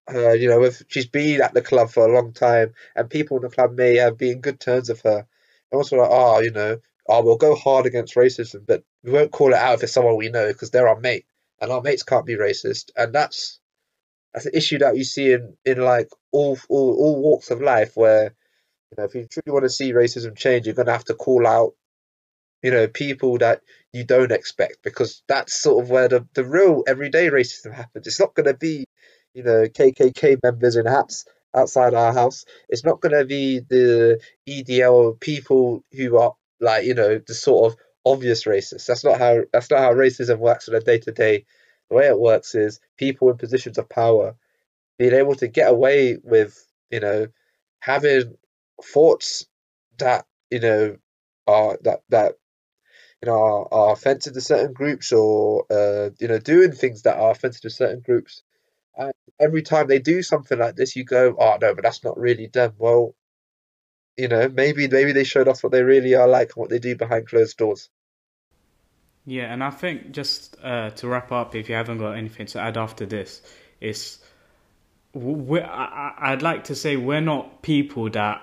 her, 0.09 0.35
you 0.35 0.49
know, 0.49 0.63
if 0.63 0.83
she's 0.89 1.07
been 1.07 1.41
at 1.43 1.55
the 1.55 1.63
club 1.63 1.91
for 1.91 2.07
a 2.07 2.13
long 2.13 2.33
time, 2.33 2.75
and 2.95 3.11
people 3.11 3.37
in 3.39 3.43
the 3.43 3.49
club 3.49 3.75
may 3.75 3.97
have 3.97 4.17
been 4.17 4.41
good 4.41 4.61
terms 4.61 4.89
of 4.89 5.01
her, 5.03 5.27
and 5.71 5.79
also 5.79 5.97
like, 5.97 6.09
oh, 6.11 6.41
you 6.41 6.53
know, 6.53 6.79
oh, 7.09 7.23
we'll 7.23 7.37
go 7.37 7.55
hard 7.55 7.87
against 7.87 8.15
racism, 8.15 8.67
but 8.67 8.83
we 9.03 9.13
won't 9.13 9.33
call 9.33 9.53
it 9.53 9.59
out 9.59 9.75
if 9.75 9.83
it's 9.85 9.93
someone 9.93 10.17
we 10.17 10.29
know 10.29 10.49
because 10.49 10.71
they're 10.71 10.89
our 10.89 11.01
mate, 11.01 11.27
and 11.61 11.71
our 11.71 11.83
mates 11.83 12.03
can't 12.03 12.27
be 12.27 12.37
racist, 12.37 12.91
and 12.97 13.15
that's 13.15 13.61
that's 14.35 14.47
an 14.47 14.53
issue 14.55 14.79
that 14.79 14.97
you 14.97 15.05
see 15.05 15.33
in 15.33 15.57
in 15.65 15.79
like 15.79 16.09
all 16.33 16.59
all 16.69 16.95
all 16.95 17.23
walks 17.23 17.51
of 17.51 17.61
life 17.61 17.93
where 17.97 18.35
you 18.91 18.97
know 18.99 19.05
if 19.05 19.15
you 19.15 19.27
truly 19.31 19.53
want 19.53 19.65
to 19.65 19.71
see 19.71 19.93
racism 19.93 20.37
change, 20.37 20.67
you're 20.67 20.75
gonna 20.75 20.93
have 20.93 21.05
to 21.05 21.15
call 21.15 21.47
out 21.47 21.73
you 22.63 22.71
know 22.71 22.89
people 22.89 23.39
that 23.39 23.63
you 23.93 24.05
don't 24.05 24.33
expect 24.33 24.79
because 24.83 25.23
that's 25.29 25.55
sort 25.55 25.83
of 25.83 25.91
where 25.91 26.09
the, 26.09 26.27
the 26.35 26.45
real 26.45 26.85
everyday 26.87 27.29
racism 27.31 27.73
happens. 27.73 28.07
It's 28.07 28.21
not 28.21 28.35
gonna 28.35 28.55
be 28.55 28.85
you 29.35 29.43
know 29.43 29.65
KKK 29.65 30.39
members 30.43 30.77
in 30.77 30.87
hats 30.87 31.25
outside 31.55 31.95
our 31.95 32.13
house. 32.13 32.45
It's 32.69 32.85
not 32.85 33.01
gonna 33.01 33.25
be 33.25 33.61
the 33.61 34.21
EDL 34.49 35.19
people 35.21 35.83
who 35.93 36.19
are 36.19 36.35
like 36.61 36.85
you 36.85 36.95
know 36.95 37.21
the 37.27 37.35
sort 37.35 37.73
of 37.73 37.79
obvious 38.05 38.45
racist. 38.45 38.87
That's 38.87 39.05
not 39.05 39.19
how 39.19 39.43
that's 39.53 39.71
not 39.71 39.81
how 39.81 39.93
racism 39.93 40.39
works 40.39 40.69
on 40.69 40.75
a 40.75 40.81
day 40.81 40.99
to 40.99 41.13
day 41.13 41.45
the 41.91 41.97
way 41.97 42.07
it 42.07 42.19
works 42.19 42.55
is 42.55 42.81
people 42.97 43.31
in 43.31 43.37
positions 43.37 43.79
of 43.79 43.89
power 43.89 44.35
being 44.99 45.13
able 45.15 45.35
to 45.37 45.47
get 45.49 45.71
away 45.71 46.17
with, 46.23 46.67
you 46.91 47.01
know, 47.01 47.27
having 47.81 48.37
thoughts 48.83 49.47
that, 49.99 50.27
you 50.51 50.61
know, 50.61 50.97
are 51.47 51.79
that 51.83 52.03
that 52.09 52.35
you 53.23 53.27
know 53.27 53.69
are, 53.71 53.93
offensive 53.93 54.35
to 54.35 54.41
certain 54.41 54.73
groups 54.73 55.13
or 55.13 55.65
uh, 55.71 56.11
you 56.19 56.29
know 56.29 56.39
doing 56.39 56.73
things 56.73 57.03
that 57.03 57.17
are 57.19 57.31
offensive 57.31 57.63
to 57.63 57.71
certain 57.71 58.01
groups. 58.01 58.43
And 58.97 59.13
every 59.41 59.63
time 59.63 59.87
they 59.89 59.99
do 60.01 60.23
something 60.23 60.59
like 60.59 60.77
this, 60.77 60.97
you 60.97 61.05
go, 61.05 61.37
"Oh 61.39 61.59
no, 61.61 61.75
but 61.75 61.85
that's 61.85 62.05
not 62.05 62.19
really 62.19 62.49
them." 62.49 62.75
Well, 62.79 63.15
you 64.17 64.29
know, 64.29 64.49
maybe 64.49 64.89
maybe 64.89 65.13
they 65.13 65.25
showed 65.25 65.49
us 65.49 65.63
what 65.63 65.73
they 65.73 65.83
really 65.83 66.15
are 66.15 66.29
like 66.29 66.51
and 66.51 66.57
what 66.57 66.71
they 66.71 66.79
do 66.79 66.97
behind 66.97 67.29
closed 67.29 67.57
doors. 67.57 67.91
Yeah, 69.27 69.53
and 69.53 69.63
I 69.63 69.71
think 69.71 70.13
just 70.13 70.57
uh, 70.63 70.91
to 70.91 71.09
wrap 71.09 71.33
up, 71.33 71.55
if 71.55 71.69
you 71.69 71.75
haven't 71.75 71.99
got 71.99 72.13
anything 72.13 72.47
to 72.47 72.61
add 72.61 72.77
after 72.77 73.05
this, 73.05 73.43
is 73.81 74.19
I, 75.15 76.29
would 76.31 76.43
like 76.43 76.65
to 76.65 76.75
say 76.75 76.97
we're 76.97 77.21
not 77.21 77.63
people 77.63 78.09
that 78.11 78.43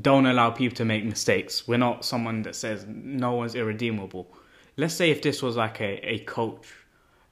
don't 0.00 0.26
allow 0.26 0.50
people 0.50 0.76
to 0.76 0.84
make 0.84 1.04
mistakes. 1.04 1.68
We're 1.68 1.78
not 1.78 2.04
someone 2.04 2.42
that 2.42 2.56
says 2.56 2.84
no 2.88 3.32
one's 3.32 3.54
irredeemable. 3.54 4.26
Let's 4.76 4.94
say 4.94 5.10
if 5.10 5.22
this 5.22 5.42
was 5.42 5.56
like 5.56 5.80
a, 5.80 6.14
a 6.14 6.18
coach, 6.20 6.66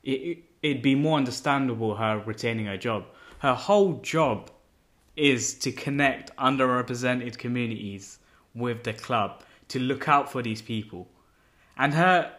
it, 0.05 0.45
it'd 0.63 0.83
be 0.83 0.95
more 0.95 1.17
understandable 1.17 1.97
her 1.97 2.23
retaining 2.25 2.67
her 2.67 2.77
job. 2.77 3.07
Her 3.39 3.55
whole 3.55 3.95
job 3.95 4.51
is 5.17 5.55
to 5.55 5.73
connect 5.73 6.35
underrepresented 6.37 7.39
communities 7.39 8.19
with 8.55 8.85
the 8.85 8.93
club, 8.93 9.43
to 9.69 9.79
look 9.79 10.09
out 10.09 10.31
for 10.31 10.43
these 10.43 10.63
people 10.63 11.09
and 11.81 11.95
her 11.95 12.31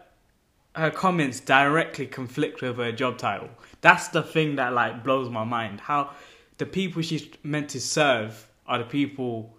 her 0.74 0.90
comments 0.90 1.40
directly 1.40 2.06
conflict 2.06 2.62
with 2.62 2.76
her 2.78 2.92
job 2.92 3.18
title. 3.18 3.50
That's 3.82 4.08
the 4.08 4.22
thing 4.22 4.56
that 4.56 4.72
like 4.72 5.04
blows 5.04 5.28
my 5.28 5.44
mind. 5.44 5.80
How 5.80 6.12
the 6.56 6.64
people 6.64 7.02
she's 7.02 7.28
meant 7.42 7.68
to 7.70 7.80
serve 7.80 8.48
are 8.66 8.78
the 8.78 8.84
people 8.84 9.54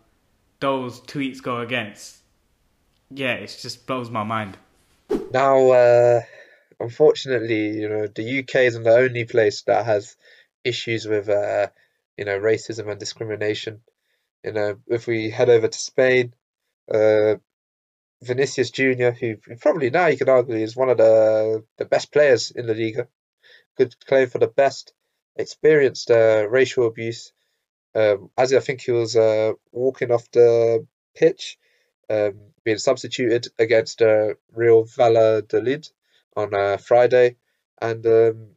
those 0.60 1.02
tweets 1.02 1.43
go 1.43 1.60
against. 1.60 2.17
Yeah, 3.12 3.34
it 3.34 3.56
just 3.62 3.86
blows 3.86 4.10
my 4.10 4.23
mind. 4.23 4.58
Now, 5.32 5.69
uh, 5.71 6.21
unfortunately, 6.80 7.82
you 7.82 7.89
know, 7.89 8.08
the 8.08 8.39
UK 8.39 8.56
isn't 8.67 8.84
the 8.84 8.95
only 8.95 9.26
place 9.26 9.62
that 9.63 9.86
has 9.86 10.15
issues 10.63 11.06
with, 11.06 11.30
uh, 11.30 11.67
you 12.17 12.26
know, 12.26 12.39
racism 12.39 12.89
and 12.89 12.99
discrimination. 12.99 13.82
You 14.43 14.54
know, 14.54 14.76
if 14.88 15.08
we 15.08 15.30
head 15.30 15.49
over 15.49 15.67
to 15.67 15.78
Spain, 15.78 16.34
uh, 16.93 17.36
Vinicius 18.21 18.71
Junior, 18.71 19.12
who 19.12 19.38
probably 19.60 19.89
now 19.89 20.08
you 20.08 20.17
could 20.17 20.30
argue 20.30 20.56
is 20.56 20.76
one 20.76 20.89
of 20.89 20.97
the 20.97 21.63
the 21.78 21.86
best 21.86 22.12
players 22.12 22.52
in 22.52 22.67
the 22.67 22.76
Liga, 22.76 23.08
could 23.78 23.95
claim 24.06 24.28
for 24.28 24.39
the 24.39 24.47
best, 24.47 24.93
experienced 25.36 26.12
uh, 26.12 26.47
racial 26.49 26.88
abuse. 26.88 27.34
Um, 27.95 28.32
as 28.38 28.54
I 28.54 28.60
think 28.60 28.82
he 28.82 28.91
was 28.91 29.15
uh, 29.15 29.54
walking 29.71 30.12
off 30.12 30.32
the 30.32 30.88
pitch, 31.15 31.60
um, 32.10 32.34
being 32.63 32.80
substituted 32.80 33.47
against 33.60 34.02
uh, 34.02 34.34
Real 34.52 34.84
Valladolid 34.84 35.88
on 36.36 36.54
uh, 36.54 36.78
Friday, 36.78 37.36
and 37.82 38.06
um, 38.06 38.47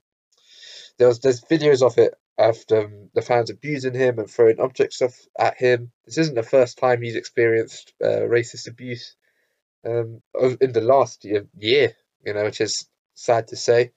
there 0.99 1.09
was 1.09 1.21
there's 1.21 1.43
videos 1.43 1.83
of 1.83 1.99
it 1.99 2.15
after 2.39 2.85
um, 2.85 3.11
the 3.15 3.23
fans 3.23 3.51
abusing 3.51 3.95
him 3.95 4.19
and 4.19 4.31
throwing 4.31 4.61
objects 4.61 5.03
at 5.39 5.57
him. 5.57 5.93
This 6.05 6.19
isn't 6.19 6.35
the 6.35 6.43
first 6.43 6.79
time 6.79 7.03
he's 7.03 7.17
experienced 7.17 7.95
uh, 8.03 8.27
racist 8.29 8.69
abuse 8.69 9.17
um, 9.87 10.23
in 10.61 10.73
the 10.73 10.81
last 10.81 11.25
year, 11.25 11.47
year, 11.57 11.93
you 12.25 12.35
know, 12.35 12.45
which 12.45 12.61
is 12.61 12.89
sad 13.15 13.49
to 13.49 13.57
say. 13.57 13.93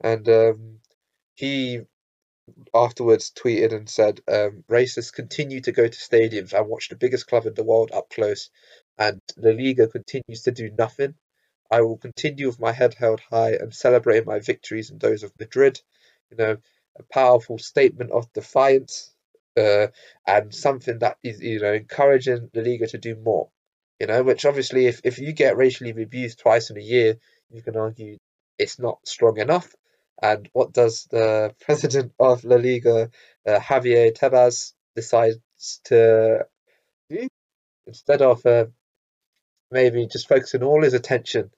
And 0.00 0.28
um, 0.28 0.80
he 1.34 1.82
afterwards 2.74 3.30
tweeted 3.30 3.72
and 3.72 3.88
said, 3.88 4.20
um, 4.28 4.64
racists 4.68 5.12
continue 5.12 5.60
to 5.60 5.72
go 5.72 5.86
to 5.86 5.98
stadiums 5.98 6.52
and 6.52 6.68
watch 6.68 6.88
the 6.88 6.96
biggest 6.96 7.26
club 7.26 7.46
in 7.46 7.54
the 7.54 7.64
world 7.64 7.90
up 7.92 8.10
close, 8.10 8.50
and 8.98 9.20
La 9.36 9.50
Liga 9.50 9.86
continues 9.88 10.42
to 10.42 10.50
do 10.50 10.70
nothing. 10.76 11.14
I 11.70 11.80
will 11.80 11.96
continue 11.96 12.46
with 12.46 12.60
my 12.60 12.72
head 12.72 12.94
held 12.94 13.20
high 13.20 13.52
and 13.52 13.74
celebrating 13.74 14.26
my 14.26 14.40
victories 14.40 14.90
and 14.90 15.00
those 15.00 15.22
of 15.22 15.32
Madrid. 15.40 15.80
You 16.30 16.36
know, 16.36 16.56
a 16.98 17.02
powerful 17.04 17.58
statement 17.58 18.10
of 18.10 18.32
defiance 18.32 19.14
uh, 19.56 19.88
and 20.26 20.54
something 20.54 20.98
that 20.98 21.18
is, 21.22 21.40
you 21.40 21.60
know, 21.60 21.72
encouraging 21.72 22.50
the 22.52 22.62
Liga 22.62 22.86
to 22.88 22.98
do 22.98 23.16
more. 23.16 23.48
You 24.00 24.08
know, 24.08 24.22
which 24.22 24.44
obviously, 24.44 24.86
if, 24.86 25.00
if 25.04 25.18
you 25.18 25.32
get 25.32 25.56
racially 25.56 25.90
abused 25.90 26.40
twice 26.40 26.70
in 26.70 26.76
a 26.76 26.82
year, 26.82 27.16
you 27.50 27.62
can 27.62 27.76
argue 27.76 28.18
it's 28.58 28.78
not 28.78 28.98
strong 29.06 29.38
enough. 29.38 29.74
And 30.20 30.48
what 30.52 30.72
does 30.72 31.06
the 31.10 31.54
president 31.60 32.12
of 32.18 32.44
La 32.44 32.56
Liga, 32.56 33.10
uh, 33.46 33.58
Javier 33.58 34.12
Tebas, 34.12 34.72
decides 34.96 35.38
to 35.84 36.46
do? 37.08 37.28
Instead 37.86 38.22
of 38.22 38.44
uh, 38.46 38.66
maybe 39.70 40.06
just 40.06 40.28
focusing 40.28 40.62
all 40.62 40.82
his 40.82 40.94
attention 40.94 41.50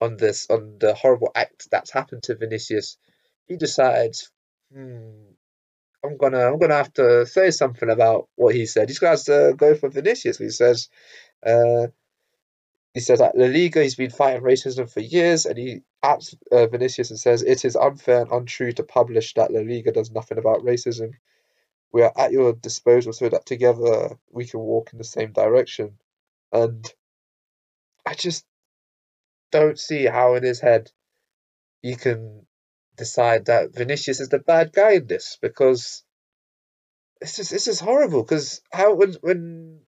on 0.00 0.16
this, 0.16 0.48
on 0.50 0.76
the 0.78 0.94
horrible 0.94 1.30
act 1.34 1.68
that's 1.70 1.92
happened 1.92 2.22
to 2.24 2.34
Vinicius, 2.34 2.98
he 3.46 3.56
decides, 3.56 4.30
hmm, 4.72 5.32
I'm 6.04 6.16
gonna, 6.16 6.46
I'm 6.46 6.58
gonna 6.58 6.74
have 6.74 6.92
to 6.94 7.26
say 7.26 7.50
something 7.50 7.90
about 7.90 8.28
what 8.36 8.54
he 8.54 8.66
said. 8.66 8.88
He's 8.88 8.98
got 8.98 9.18
to 9.20 9.54
go 9.56 9.74
for 9.74 9.88
Vinicius. 9.88 10.38
He 10.38 10.50
says, 10.50 10.88
uh, 11.44 11.88
he 12.94 13.00
says 13.00 13.20
that 13.20 13.36
La 13.36 13.46
Liga, 13.46 13.82
he's 13.82 13.94
been 13.94 14.10
fighting 14.10 14.42
racism 14.42 14.90
for 14.90 15.00
years, 15.00 15.46
and 15.46 15.56
he 15.56 15.82
apps 16.04 16.34
uh, 16.50 16.66
Vinicius 16.66 17.10
and 17.10 17.18
says 17.18 17.42
it 17.42 17.64
is 17.64 17.76
unfair 17.76 18.22
and 18.22 18.32
untrue 18.32 18.72
to 18.72 18.82
publish 18.82 19.34
that 19.34 19.52
La 19.52 19.60
Liga 19.60 19.92
does 19.92 20.10
nothing 20.10 20.38
about 20.38 20.64
racism. 20.64 21.12
We 21.92 22.02
are 22.02 22.12
at 22.16 22.32
your 22.32 22.54
disposal 22.54 23.12
so 23.12 23.28
that 23.28 23.46
together 23.46 24.18
we 24.30 24.46
can 24.46 24.60
walk 24.60 24.90
in 24.92 24.98
the 24.98 25.04
same 25.04 25.32
direction. 25.32 25.98
And 26.52 26.92
I 28.04 28.14
just 28.14 28.44
don't 29.52 29.78
see 29.78 30.04
how 30.04 30.34
in 30.34 30.42
his 30.42 30.60
head 30.60 30.90
you 31.82 31.96
can 31.96 32.47
decide 32.98 33.46
that 33.46 33.74
Vinicius 33.74 34.20
is 34.20 34.28
the 34.28 34.38
bad 34.38 34.72
guy 34.72 34.92
in 34.94 35.06
this 35.06 35.38
because 35.40 36.04
this 37.20 37.38
is 37.38 37.48
this 37.48 37.66
is 37.66 37.80
horrible. 37.80 38.22
Because 38.22 38.60
how 38.72 38.94
when 38.94 39.14
when 39.20 39.80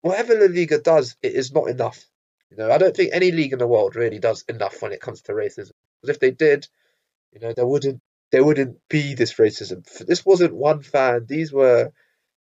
whatever 0.00 0.34
La 0.34 0.46
Liga 0.46 0.78
does, 0.80 1.16
it 1.22 1.34
is 1.34 1.52
not 1.52 1.68
enough. 1.68 2.04
You 2.50 2.56
know, 2.56 2.70
I 2.70 2.78
don't 2.78 2.96
think 2.96 3.10
any 3.12 3.30
league 3.30 3.52
in 3.52 3.58
the 3.58 3.66
world 3.66 3.94
really 3.94 4.18
does 4.18 4.44
enough 4.48 4.80
when 4.82 4.92
it 4.92 5.00
comes 5.00 5.22
to 5.22 5.32
racism. 5.32 5.72
Because 6.00 6.16
if 6.16 6.20
they 6.20 6.30
did, 6.30 6.66
you 7.32 7.40
know, 7.40 7.52
there 7.52 7.66
wouldn't 7.66 8.00
there 8.32 8.44
wouldn't 8.44 8.78
be 8.88 9.14
this 9.14 9.34
racism. 9.34 9.84
This 10.06 10.24
wasn't 10.24 10.54
one 10.54 10.82
fan. 10.82 11.26
These 11.26 11.52
were, 11.52 11.92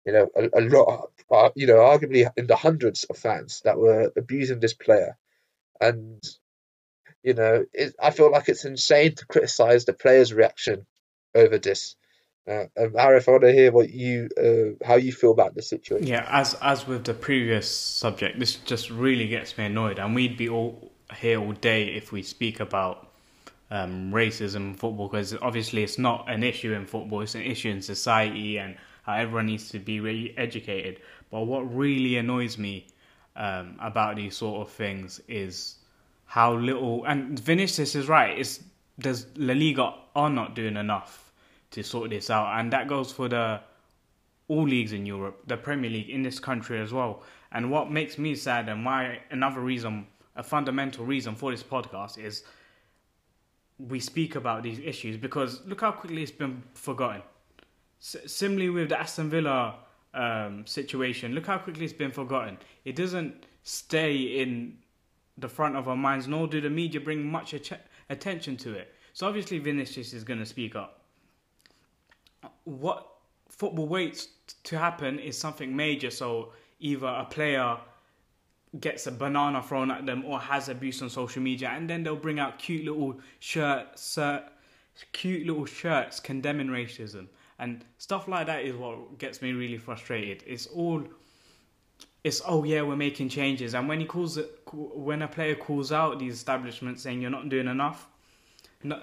you 0.05 0.13
know, 0.13 0.29
a, 0.35 0.59
a 0.59 0.61
lot. 0.61 1.11
Uh, 1.29 1.49
you 1.55 1.67
know, 1.67 1.77
arguably 1.77 2.29
in 2.35 2.47
the 2.47 2.57
hundreds 2.57 3.05
of 3.05 3.17
fans 3.17 3.61
that 3.63 3.77
were 3.77 4.11
abusing 4.17 4.59
this 4.59 4.73
player, 4.73 5.17
and 5.79 6.21
you 7.23 7.33
know, 7.33 7.65
it, 7.73 7.95
I 8.01 8.11
feel 8.11 8.31
like 8.31 8.49
it's 8.49 8.65
insane 8.65 9.15
to 9.15 9.25
criticize 9.25 9.85
the 9.85 9.93
player's 9.93 10.33
reaction 10.33 10.85
over 11.35 11.57
this. 11.57 11.95
Uh, 12.47 12.65
um, 12.77 12.93
Arif, 12.93 13.27
I 13.27 13.31
want 13.31 13.43
to 13.43 13.51
hear 13.51 13.71
what 13.71 13.89
you, 13.91 14.29
uh, 14.37 14.85
how 14.85 14.95
you 14.95 15.11
feel 15.11 15.31
about 15.31 15.53
the 15.53 15.61
situation. 15.61 16.07
Yeah, 16.07 16.27
as 16.29 16.55
as 16.55 16.87
with 16.87 17.03
the 17.03 17.13
previous 17.13 17.69
subject, 17.69 18.39
this 18.39 18.55
just 18.55 18.89
really 18.89 19.27
gets 19.27 19.57
me 19.57 19.65
annoyed, 19.65 19.99
and 19.99 20.15
we'd 20.15 20.37
be 20.37 20.49
all 20.49 20.91
here 21.15 21.39
all 21.39 21.51
day 21.53 21.89
if 21.89 22.11
we 22.11 22.23
speak 22.23 22.59
about 22.59 23.09
um, 23.69 24.11
racism 24.11 24.55
in 24.55 24.73
football, 24.73 25.07
because 25.07 25.35
obviously 25.35 25.83
it's 25.83 25.99
not 25.99 26.25
an 26.27 26.43
issue 26.43 26.73
in 26.73 26.87
football; 26.87 27.21
it's 27.21 27.35
an 27.35 27.43
issue 27.43 27.69
in 27.69 27.81
society, 27.81 28.57
and 28.57 28.75
how 29.03 29.13
everyone 29.13 29.45
needs 29.45 29.69
to 29.69 29.79
be 29.79 29.99
really 29.99 30.35
educated. 30.35 30.99
But 31.29 31.41
what 31.41 31.61
really 31.73 32.17
annoys 32.17 32.57
me 32.57 32.87
um, 33.35 33.77
about 33.79 34.15
these 34.15 34.35
sort 34.35 34.67
of 34.67 34.73
things 34.73 35.21
is 35.27 35.75
how 36.31 36.53
little. 36.53 37.03
And 37.03 37.37
Vinicius 37.37 37.93
is 37.93 38.07
right. 38.07 38.39
It's 38.39 38.63
does 38.97 39.27
La 39.35 39.53
Liga 39.53 39.95
are 40.15 40.29
not 40.29 40.55
doing 40.55 40.77
enough 40.77 41.33
to 41.71 41.83
sort 41.83 42.09
this 42.09 42.29
out, 42.29 42.57
and 42.57 42.71
that 42.71 42.87
goes 42.87 43.11
for 43.11 43.27
the 43.27 43.59
all 44.47 44.63
leagues 44.63 44.93
in 44.93 45.05
Europe, 45.05 45.41
the 45.47 45.57
Premier 45.57 45.89
League 45.89 46.09
in 46.09 46.23
this 46.23 46.39
country 46.39 46.79
as 46.79 46.93
well. 46.93 47.23
And 47.51 47.69
what 47.69 47.91
makes 47.91 48.17
me 48.17 48.35
sad, 48.35 48.69
and 48.69 48.85
why 48.85 49.19
another 49.29 49.59
reason, 49.59 50.07
a 50.37 50.43
fundamental 50.43 51.03
reason 51.05 51.35
for 51.35 51.51
this 51.51 51.63
podcast 51.63 52.17
is 52.17 52.43
we 53.77 53.99
speak 53.99 54.35
about 54.35 54.63
these 54.63 54.79
issues 54.79 55.17
because 55.17 55.59
look 55.65 55.81
how 55.81 55.91
quickly 55.91 56.23
it's 56.23 56.31
been 56.31 56.63
forgotten. 56.75 57.23
S- 58.01 58.15
similarly 58.27 58.69
with 58.69 58.87
the 58.87 58.97
Aston 58.97 59.29
Villa 59.29 59.75
um, 60.13 60.65
situation, 60.65 61.33
look 61.33 61.47
how 61.47 61.57
quickly 61.57 61.83
it's 61.83 61.93
been 61.93 62.11
forgotten. 62.11 62.57
It 62.85 62.95
doesn't 62.95 63.47
stay 63.63 64.15
in 64.15 64.77
the 65.37 65.47
front 65.47 65.75
of 65.75 65.87
our 65.87 65.95
minds, 65.95 66.27
nor 66.27 66.47
do 66.47 66.61
the 66.61 66.69
media 66.69 66.99
bring 67.01 67.29
much 67.29 67.53
attention 68.09 68.57
to 68.57 68.73
it. 68.73 68.93
So 69.13 69.27
obviously 69.27 69.59
Vinicius 69.59 70.13
is 70.13 70.23
going 70.23 70.39
to 70.39 70.45
speak 70.45 70.75
up. 70.75 71.01
What 72.63 73.07
football 73.49 73.87
waits 73.87 74.27
to 74.63 74.77
happen 74.77 75.19
is 75.19 75.37
something 75.37 75.75
major. 75.75 76.11
So 76.11 76.53
either 76.79 77.07
a 77.07 77.25
player 77.25 77.77
gets 78.79 79.07
a 79.07 79.11
banana 79.11 79.61
thrown 79.61 79.91
at 79.91 80.05
them 80.05 80.23
or 80.25 80.39
has 80.39 80.69
abuse 80.69 81.01
on 81.01 81.09
social 81.09 81.41
media, 81.41 81.69
and 81.69 81.89
then 81.89 82.03
they'll 82.03 82.15
bring 82.15 82.39
out 82.39 82.57
cute 82.57 82.85
little 82.85 83.19
shirts, 83.39 84.17
uh, 84.17 84.41
cute 85.11 85.45
little 85.45 85.65
shirts 85.65 86.19
condemning 86.19 86.67
racism 86.67 87.27
and 87.61 87.85
stuff 87.99 88.27
like 88.27 88.47
that 88.47 88.63
is 88.63 88.75
what 88.75 89.19
gets 89.19 89.41
me 89.41 89.53
really 89.53 89.77
frustrated. 89.77 90.43
It's 90.47 90.65
all, 90.65 91.03
it's 92.23 92.41
oh 92.47 92.63
yeah 92.63 92.81
we're 92.81 92.95
making 92.95 93.29
changes, 93.29 93.73
and 93.73 93.87
when 93.87 93.99
he 93.99 94.05
calls 94.05 94.37
it, 94.37 94.49
when 94.71 95.21
a 95.21 95.27
player 95.27 95.55
calls 95.55 95.91
out 95.91 96.19
the 96.19 96.27
establishment 96.27 96.99
saying 96.99 97.21
you're 97.21 97.31
not 97.31 97.49
doing 97.49 97.67
enough, 97.67 98.07
no, 98.83 99.01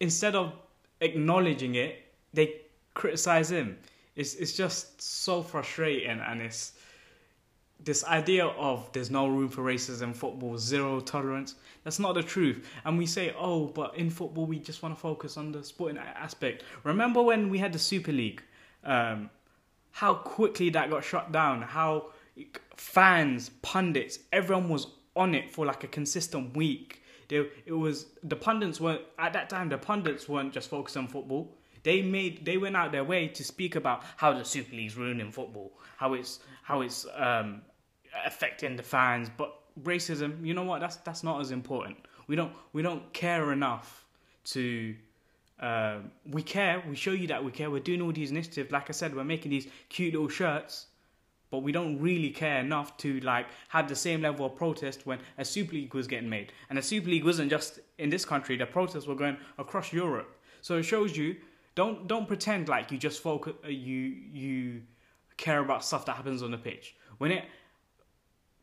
instead 0.00 0.34
of 0.34 0.52
acknowledging 1.00 1.76
it, 1.76 2.04
they 2.32 2.62
criticize 2.94 3.50
him. 3.50 3.78
It's 4.16 4.34
it's 4.34 4.52
just 4.52 5.00
so 5.00 5.42
frustrating, 5.42 6.20
and 6.20 6.42
it's 6.42 6.72
this 7.84 8.04
idea 8.04 8.46
of 8.46 8.90
there's 8.92 9.10
no 9.10 9.28
room 9.28 9.48
for 9.48 9.62
racism 9.62 10.14
football, 10.14 10.58
zero 10.58 11.00
tolerance. 11.00 11.54
That's 11.84 12.00
not 12.00 12.14
the 12.14 12.22
truth. 12.22 12.68
And 12.84 12.98
we 12.98 13.06
say, 13.06 13.32
oh, 13.38 13.66
but 13.66 13.96
in 13.96 14.10
football 14.10 14.46
we 14.46 14.58
just 14.58 14.82
want 14.82 14.94
to 14.96 15.00
focus 15.00 15.36
on 15.36 15.52
the 15.52 15.62
sporting 15.62 15.98
aspect. 15.98 16.64
Remember 16.82 17.22
when 17.22 17.48
we 17.48 17.58
had 17.58 17.72
the 17.72 17.78
Super 17.78 18.10
League? 18.10 18.42
Um, 18.82 19.30
how 19.92 20.14
quickly 20.14 20.70
that 20.70 20.90
got 20.90 21.04
shut 21.04 21.30
down. 21.30 21.62
How 21.62 22.06
fans, 22.76 23.50
pundits, 23.62 24.18
everyone 24.32 24.68
was 24.68 24.86
on 25.16 25.34
it 25.34 25.50
for 25.50 25.66
like 25.66 25.84
a 25.84 25.88
consistent 25.88 26.56
week. 26.56 27.02
They, 27.28 27.46
it 27.66 27.72
was 27.72 28.06
the 28.22 28.36
pundits 28.36 28.80
weren't 28.80 29.02
at 29.18 29.32
that 29.34 29.50
time. 29.50 29.68
The 29.68 29.78
pundits 29.78 30.28
weren't 30.28 30.52
just 30.52 30.70
focused 30.70 30.96
on 30.96 31.08
football. 31.08 31.54
They 31.82 32.02
made 32.02 32.44
they 32.44 32.56
went 32.56 32.76
out 32.76 32.92
their 32.92 33.04
way 33.04 33.28
to 33.28 33.44
speak 33.44 33.76
about 33.76 34.02
how 34.16 34.32
the 34.32 34.44
Super 34.44 34.74
League's 34.74 34.96
ruining 34.96 35.30
football, 35.30 35.72
how 35.96 36.14
it's 36.14 36.40
how 36.62 36.80
it's 36.80 37.06
um, 37.14 37.62
affecting 38.24 38.76
the 38.76 38.82
fans. 38.82 39.30
But 39.36 39.54
racism, 39.82 40.44
you 40.44 40.54
know 40.54 40.64
what? 40.64 40.80
That's 40.80 40.96
that's 40.96 41.22
not 41.22 41.40
as 41.40 41.50
important. 41.50 41.96
We 42.26 42.36
don't 42.36 42.52
we 42.72 42.82
don't 42.82 43.12
care 43.12 43.52
enough 43.52 44.06
to. 44.46 44.94
Uh, 45.60 45.98
we 46.30 46.40
care. 46.40 46.84
We 46.88 46.94
show 46.94 47.10
you 47.10 47.26
that 47.26 47.42
we 47.42 47.50
care. 47.50 47.68
We're 47.68 47.80
doing 47.80 48.00
all 48.00 48.12
these 48.12 48.30
initiatives. 48.30 48.70
Like 48.70 48.88
I 48.90 48.92
said, 48.92 49.14
we're 49.14 49.24
making 49.24 49.50
these 49.50 49.66
cute 49.88 50.14
little 50.14 50.28
shirts, 50.28 50.86
but 51.50 51.58
we 51.58 51.72
don't 51.72 52.00
really 52.00 52.30
care 52.30 52.60
enough 52.60 52.96
to 52.98 53.20
like 53.20 53.46
have 53.68 53.88
the 53.88 53.96
same 53.96 54.22
level 54.22 54.46
of 54.46 54.56
protest 54.56 55.06
when 55.06 55.18
a 55.38 55.44
Super 55.44 55.74
League 55.74 55.94
was 55.94 56.06
getting 56.06 56.28
made. 56.28 56.52
And 56.68 56.78
a 56.78 56.82
Super 56.82 57.08
League 57.08 57.24
wasn't 57.24 57.50
just 57.50 57.80
in 57.98 58.10
this 58.10 58.24
country. 58.24 58.56
The 58.56 58.66
protests 58.66 59.06
were 59.06 59.14
going 59.14 59.36
across 59.58 59.92
Europe. 59.92 60.36
So 60.60 60.76
it 60.78 60.82
shows 60.82 61.16
you 61.16 61.36
don't 61.74 62.06
don't 62.06 62.26
pretend 62.26 62.68
like 62.68 62.90
you 62.90 62.98
just 62.98 63.20
focus 63.22 63.54
uh, 63.64 63.68
you 63.68 64.00
you 64.32 64.82
care 65.36 65.60
about 65.60 65.84
stuff 65.84 66.04
that 66.06 66.16
happens 66.16 66.42
on 66.42 66.50
the 66.50 66.58
pitch. 66.58 66.96
When 67.18 67.32
it 67.32 67.44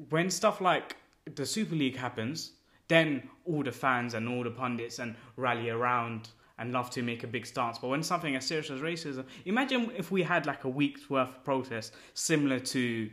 when 0.10 0.30
stuff 0.30 0.62
like 0.62 0.98
the 1.36 1.46
Super 1.46 1.76
League 1.76 1.96
happens, 1.96 2.52
then 2.88 3.30
all 3.46 3.64
the 3.64 3.72
fans 3.72 4.14
and 4.14 4.28
all 4.28 4.44
the 4.44 4.52
pundits 4.52 5.00
and 5.00 5.16
rally 5.38 5.70
around 5.70 6.30
and 6.58 6.72
love 6.72 6.90
to 6.92 7.02
make 7.02 7.24
a 7.24 7.28
big 7.28 7.46
stance. 7.46 7.78
But 7.78 7.90
when 7.90 8.04
something 8.04 8.36
as 8.36 8.46
serious 8.46 8.70
as 8.70 8.80
racism, 8.80 9.26
imagine 9.46 9.92
if 9.96 10.12
we 10.12 10.24
had 10.24 10.46
like 10.46 10.64
a 10.64 10.70
week's 10.70 11.10
worth 11.10 11.30
of 11.30 11.44
protest 11.44 11.94
similar 12.14 12.60
to 12.60 13.10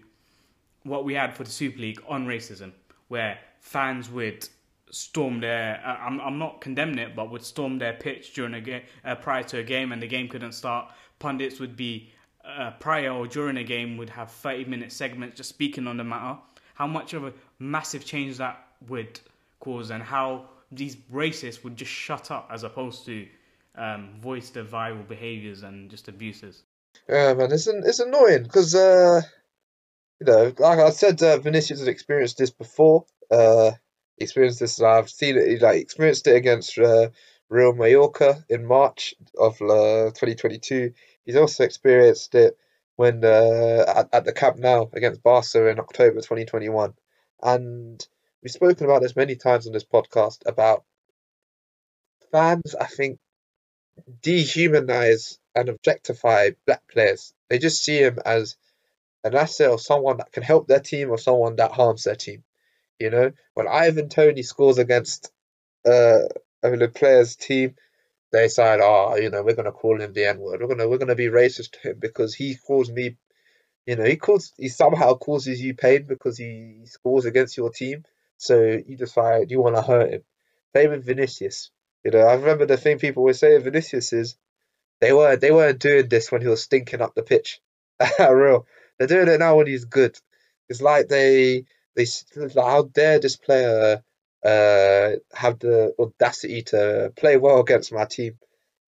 what 0.85 1.05
we 1.05 1.15
had 1.15 1.35
for 1.35 1.45
the 1.45 1.51
Super 1.51 1.81
League 1.81 2.03
on 2.09 2.27
racism, 2.27 2.73
where 3.09 3.39
fans 3.61 4.11
would 4.11 4.49
storm 4.91 5.41
their. 5.41 5.83
Uh, 5.85 6.07
I'm 6.07 6.21
I'm 6.21 6.39
not 6.39 6.61
condemning 6.61 6.99
it, 6.99 7.15
but 7.17 7.31
would 7.31 7.45
storm 7.45 7.79
their 7.79 7.95
pitch 7.95 8.35
during 8.35 8.55
a 8.55 8.61
game 8.61 8.83
uh, 9.05 9.15
prior 9.15 9.43
to 9.45 9.59
a 9.59 9.65
game, 9.65 9.93
and 9.93 10.03
the 10.03 10.09
game 10.09 10.29
couldn't 10.29 10.53
start. 10.53 10.93
Pundits 11.19 11.61
would 11.61 11.77
be 11.77 12.11
uh, 12.45 12.73
prior 12.81 13.11
or 13.11 13.27
during 13.27 13.57
a 13.57 13.65
game 13.65 13.97
would 13.97 14.11
have 14.11 14.31
30 14.31 14.65
minute 14.65 14.91
segments 14.91 15.37
just 15.37 15.49
speaking 15.49 15.87
on 15.87 15.97
the 15.97 16.05
matter 16.05 16.37
how 16.75 16.87
much 16.87 17.15
of 17.15 17.25
a 17.25 17.33
massive 17.59 18.05
change 18.05 18.39
that 18.39 18.67
would 18.89 19.21
cause, 19.61 19.91
and 19.91 20.03
how 20.03 20.49
these 20.73 20.97
racists 21.13 21.63
would 21.63 21.77
just 21.77 21.91
shut 21.91 22.31
up 22.31 22.49
as 22.51 22.65
opposed 22.65 23.05
to 23.07 23.27
um, 23.77 24.11
voice 24.21 24.51
their 24.51 24.65
viral 24.65 25.07
behaviors 25.07 25.63
and 25.63 25.91
just 25.91 26.09
abuses. 26.09 26.63
Yeah, 27.09 27.35
man, 27.35 27.53
it's 27.53 27.67
an, 27.67 27.83
it's 27.85 28.01
annoying 28.01 28.43
because 28.43 28.75
uh, 28.75 29.23
you 30.21 30.27
know, 30.27 30.53
like 30.59 30.79
I 30.79 30.91
said, 30.91 31.23
uh, 31.23 31.39
Vinicius 31.39 31.81
has 31.81 31.89
experienced 31.89 32.39
this 32.39 32.51
before. 32.51 33.05
Uh, 33.31 33.73
experienced 34.19 34.61
this. 34.61 34.79
and 34.79 34.87
I've 34.87 35.11
seen 35.11 35.37
it. 35.37 35.49
He 35.49 35.59
like 35.59 35.81
experienced 35.81 36.27
it 36.27 36.37
against 36.37 36.79
uh, 36.79 37.09
Real 37.49 37.73
Mallorca 37.73 38.45
in 38.49 38.67
March 38.67 39.15
of 39.39 39.61
uh, 39.61 40.11
2022. 40.11 40.93
He's 41.25 41.37
also 41.37 41.65
experienced 41.65 42.35
it 42.35 42.57
when 42.97 43.25
uh, 43.25 43.85
at, 43.89 44.09
at 44.13 44.25
the 44.25 44.33
Camp 44.33 44.59
Nou 44.59 44.89
against 44.93 45.23
Barca 45.23 45.69
in 45.69 45.81
October 45.81 46.17
2021. 46.17 46.95
And 47.43 48.07
we've 48.43 48.53
spoken 48.53 48.87
about 48.87 49.03
this 49.03 49.17
many 49.17 49.37
times 49.37 49.67
on 49.67 49.73
this 49.73 49.85
podcast 49.85 50.39
about 50.47 50.85
fans, 52.31 52.75
I 52.75 52.87
think, 52.87 53.19
dehumanize 54.23 55.39
and 55.55 55.69
objectify 55.69 56.51
black 56.67 56.83
players. 56.89 57.35
They 57.49 57.59
just 57.59 57.85
see 57.85 57.99
him 57.99 58.19
as 58.25 58.57
an 59.25 59.35
asset 59.37 59.71
or 59.71 59.79
someone 59.79 60.17
that 60.17 60.33
can 60.33 60.43
help 60.43 60.67
their 60.67 60.81
team 60.81 61.11
or 61.11 61.19
someone 61.19 61.57
that 61.57 61.73
harms 61.73 62.05
their 62.05 62.17
team. 62.17 62.43
You 62.99 63.11
know, 63.11 63.33
when 63.55 63.69
Ivan 63.69 64.09
Toney 64.09 64.43
scores 64.43 64.79
against 64.79 65.33
uh, 65.87 66.21
a 66.63 66.89
player's 66.89 67.37
team, 67.37 67.75
they 68.33 68.45
decide, 68.45 68.81
oh, 68.83 69.17
you 69.17 69.31
know, 69.31 69.43
we're 69.43 69.55
gonna 69.55 69.73
call 69.73 70.01
him 70.01 70.13
the 70.13 70.27
N 70.29 70.39
word. 70.39 70.61
We're 70.61 70.69
gonna 70.69 70.89
we're 70.89 70.99
gonna 70.99 71.15
be 71.15 71.27
racist 71.27 71.73
to 71.73 71.91
him 71.91 71.97
because 71.99 72.35
he 72.35 72.57
calls 72.57 72.91
me, 72.91 73.17
you 73.87 73.97
know, 73.97 74.05
he 74.05 74.17
calls 74.17 74.53
he 74.57 74.69
somehow 74.69 75.15
causes 75.15 75.61
you 75.61 75.75
pain 75.75 76.05
because 76.05 76.39
he 76.39 76.83
scores 76.85 77.27
against 77.27 77.57
your 77.57 77.71
team. 77.71 78.05
So 78.43 78.61
you 78.61 78.97
decide 78.97 79.53
you 79.53 79.61
want 79.61 79.77
to 79.77 79.83
hurt 79.83 80.11
him. 80.13 80.25
Same 80.75 80.91
with 80.91 81.07
Vinicius. 81.07 81.71
You 82.05 82.11
know, 82.11 82.23
I 82.27 82.35
remember 82.35 82.67
the 82.67 82.77
thing 82.77 82.99
people 82.99 83.23
were 83.23 83.35
saying 83.35 83.63
Vinicius 83.63 84.13
is 84.13 84.37
they 85.01 85.13
weren't 85.13 85.41
they 85.41 85.53
weren't 85.53 85.79
doing 85.79 86.09
this 86.09 86.33
when 86.33 86.41
he 86.43 86.49
was 86.49 86.65
stinking 86.65 87.01
up 87.01 87.15
the 87.15 87.23
pitch. 87.23 87.61
Real, 88.19 88.67
they're 88.99 89.07
doing 89.07 89.29
it 89.29 89.39
now 89.39 89.57
when 89.57 89.69
he's 89.69 89.85
good. 89.85 90.19
It's 90.69 90.83
like 90.83 91.07
they 91.07 91.67
they 91.95 92.07
like, 92.35 92.57
how 92.57 92.83
dare 92.83 93.21
this 93.21 93.37
player 93.37 94.03
uh, 94.45 95.11
have 95.33 95.61
the 95.61 95.95
audacity 95.97 96.63
to 96.63 97.13
play 97.15 97.37
well 97.37 97.61
against 97.61 97.93
my 97.93 98.07
team. 98.07 98.41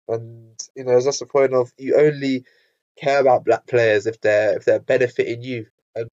And 0.08 0.60
you 0.76 0.84
know, 0.84 1.02
that's 1.02 1.20
the 1.20 1.26
point 1.26 1.56
of 1.56 1.74
you 1.76 1.96
only 1.96 2.46
care 3.00 3.20
about 3.20 3.46
black 3.46 3.66
players 3.66 4.06
if 4.06 4.22
they're 4.22 4.58
if 4.58 4.66
they're 4.66 4.80
benefiting 4.80 5.42
you. 5.42 5.66
And 5.96 6.10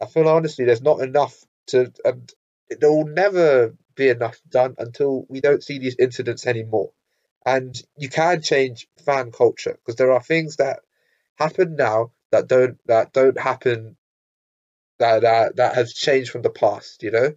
I 0.00 0.06
feel 0.06 0.28
honestly, 0.28 0.64
there's 0.64 0.80
not 0.80 1.00
enough 1.00 1.44
to, 1.68 1.92
and 2.04 2.32
there 2.70 2.90
will 2.90 3.06
never 3.06 3.74
be 3.94 4.08
enough 4.08 4.40
done 4.48 4.74
until 4.78 5.26
we 5.28 5.40
don't 5.40 5.62
see 5.62 5.78
these 5.78 5.96
incidents 5.98 6.46
anymore. 6.46 6.92
And 7.46 7.74
you 7.96 8.08
can 8.08 8.42
change 8.42 8.88
fan 9.04 9.30
culture 9.32 9.72
because 9.74 9.96
there 9.96 10.12
are 10.12 10.22
things 10.22 10.56
that 10.56 10.80
happen 11.36 11.76
now 11.76 12.12
that 12.32 12.48
don't 12.48 12.78
that 12.86 13.12
don't 13.12 13.38
happen 13.38 13.96
that 14.98 15.22
that 15.22 15.56
that 15.56 15.74
has 15.74 15.92
changed 15.92 16.30
from 16.30 16.42
the 16.42 16.50
past. 16.50 17.02
You 17.02 17.10
know, 17.10 17.32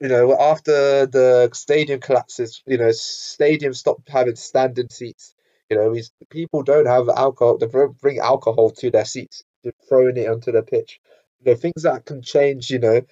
you 0.00 0.08
know, 0.08 0.36
after 0.40 1.06
the 1.06 1.50
stadium 1.54 2.00
collapses, 2.00 2.62
you 2.66 2.78
know, 2.78 2.90
stadiums 2.90 3.76
stopped 3.76 4.08
having 4.10 4.36
standing 4.36 4.88
seats. 4.90 5.34
You 5.70 5.78
know, 5.78 5.96
people 6.30 6.62
don't 6.62 6.86
have 6.86 7.08
alcohol. 7.08 7.58
They 7.58 7.66
bring 7.66 8.18
alcohol 8.20 8.70
to 8.72 8.90
their 8.90 9.06
seats, 9.06 9.44
throwing 9.88 10.16
it 10.16 10.28
onto 10.28 10.52
the 10.52 10.62
pitch. 10.62 11.00
You 11.44 11.52
know, 11.52 11.58
things 11.58 11.82
that 11.82 12.04
can 12.06 12.22
change. 12.22 12.70
You 12.70 12.80
know, 12.80 13.02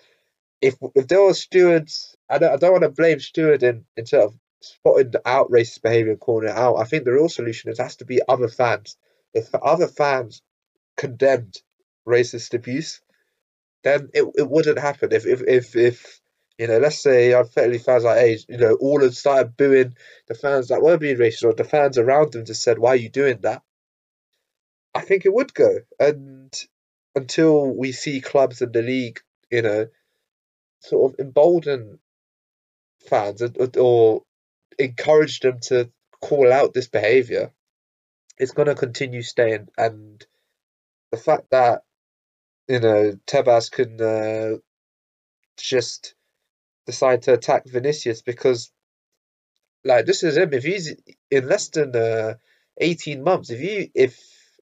if 0.66 0.76
if 0.94 1.08
there 1.08 1.22
were 1.22 1.34
stewards, 1.34 2.16
I 2.28 2.38
don't 2.38 2.52
I 2.52 2.56
don't 2.56 2.72
want 2.72 2.84
to 2.84 2.90
blame 2.90 3.20
steward 3.20 3.62
in 3.62 3.84
instead 3.96 4.22
of 4.22 4.34
spotting 4.60 5.10
the 5.10 5.22
out 5.28 5.50
racist 5.50 5.82
behaviour 5.82 6.12
and 6.12 6.20
calling 6.20 6.48
it 6.48 6.56
out. 6.56 6.76
I 6.76 6.84
think 6.84 7.04
the 7.04 7.12
real 7.12 7.28
solution 7.28 7.70
is 7.70 7.78
has 7.78 7.96
to 7.96 8.04
be 8.04 8.20
other 8.28 8.48
fans 8.48 8.96
if 9.34 9.54
other 9.54 9.88
fans 9.88 10.40
condemned 10.96 11.60
racist 12.06 12.54
abuse, 12.54 13.00
then 13.82 14.08
it, 14.14 14.24
it 14.36 14.48
wouldn't 14.48 14.78
happen. 14.78 15.12
If 15.12 15.26
if 15.26 15.42
if 15.42 15.76
if 15.76 16.20
you 16.56 16.68
know, 16.68 16.78
let's 16.78 17.02
say 17.02 17.32
unfairly 17.32 17.78
fans 17.78 18.04
our 18.04 18.16
age, 18.16 18.46
you 18.48 18.58
know, 18.58 18.74
all 18.74 19.02
have 19.02 19.16
started 19.16 19.56
booing 19.56 19.96
the 20.28 20.34
fans 20.34 20.68
that 20.68 20.80
were 20.80 20.96
being 20.96 21.18
racist, 21.18 21.44
or 21.44 21.52
the 21.52 21.64
fans 21.64 21.98
around 21.98 22.32
them 22.32 22.44
just 22.44 22.62
said, 22.62 22.78
"Why 22.78 22.90
are 22.90 22.96
you 22.96 23.10
doing 23.10 23.40
that?" 23.42 23.62
I 24.94 25.00
think 25.00 25.26
it 25.26 25.34
would 25.34 25.52
go, 25.52 25.80
and 25.98 26.54
until 27.16 27.66
we 27.66 27.90
see 27.90 28.20
clubs 28.20 28.62
in 28.62 28.70
the 28.70 28.82
league, 28.82 29.20
you 29.50 29.62
know, 29.62 29.88
sort 30.84 31.12
of 31.12 31.20
embolden 31.20 31.98
fans 33.08 33.42
or 33.76 34.22
encourage 34.78 35.40
them 35.40 35.60
to 35.60 35.90
call 36.20 36.52
out 36.52 36.74
this 36.74 36.88
behavior, 36.88 37.52
it's 38.38 38.52
going 38.52 38.68
to 38.68 38.74
continue 38.74 39.22
staying. 39.22 39.68
And 39.76 40.24
the 41.10 41.16
fact 41.16 41.50
that 41.50 41.82
you 42.68 42.80
know 42.80 43.18
Tebas 43.26 43.70
can 43.70 44.00
uh, 44.00 44.56
just 45.56 46.14
decide 46.86 47.22
to 47.22 47.32
attack 47.32 47.66
Vinicius 47.66 48.22
because, 48.22 48.70
like, 49.84 50.06
this 50.06 50.22
is 50.22 50.36
him. 50.36 50.52
If 50.52 50.64
he's 50.64 50.94
in 51.30 51.48
less 51.48 51.68
than 51.68 51.94
uh, 51.96 52.34
eighteen 52.78 53.22
months, 53.22 53.50
if 53.50 53.60
you 53.60 53.90
if 53.94 54.20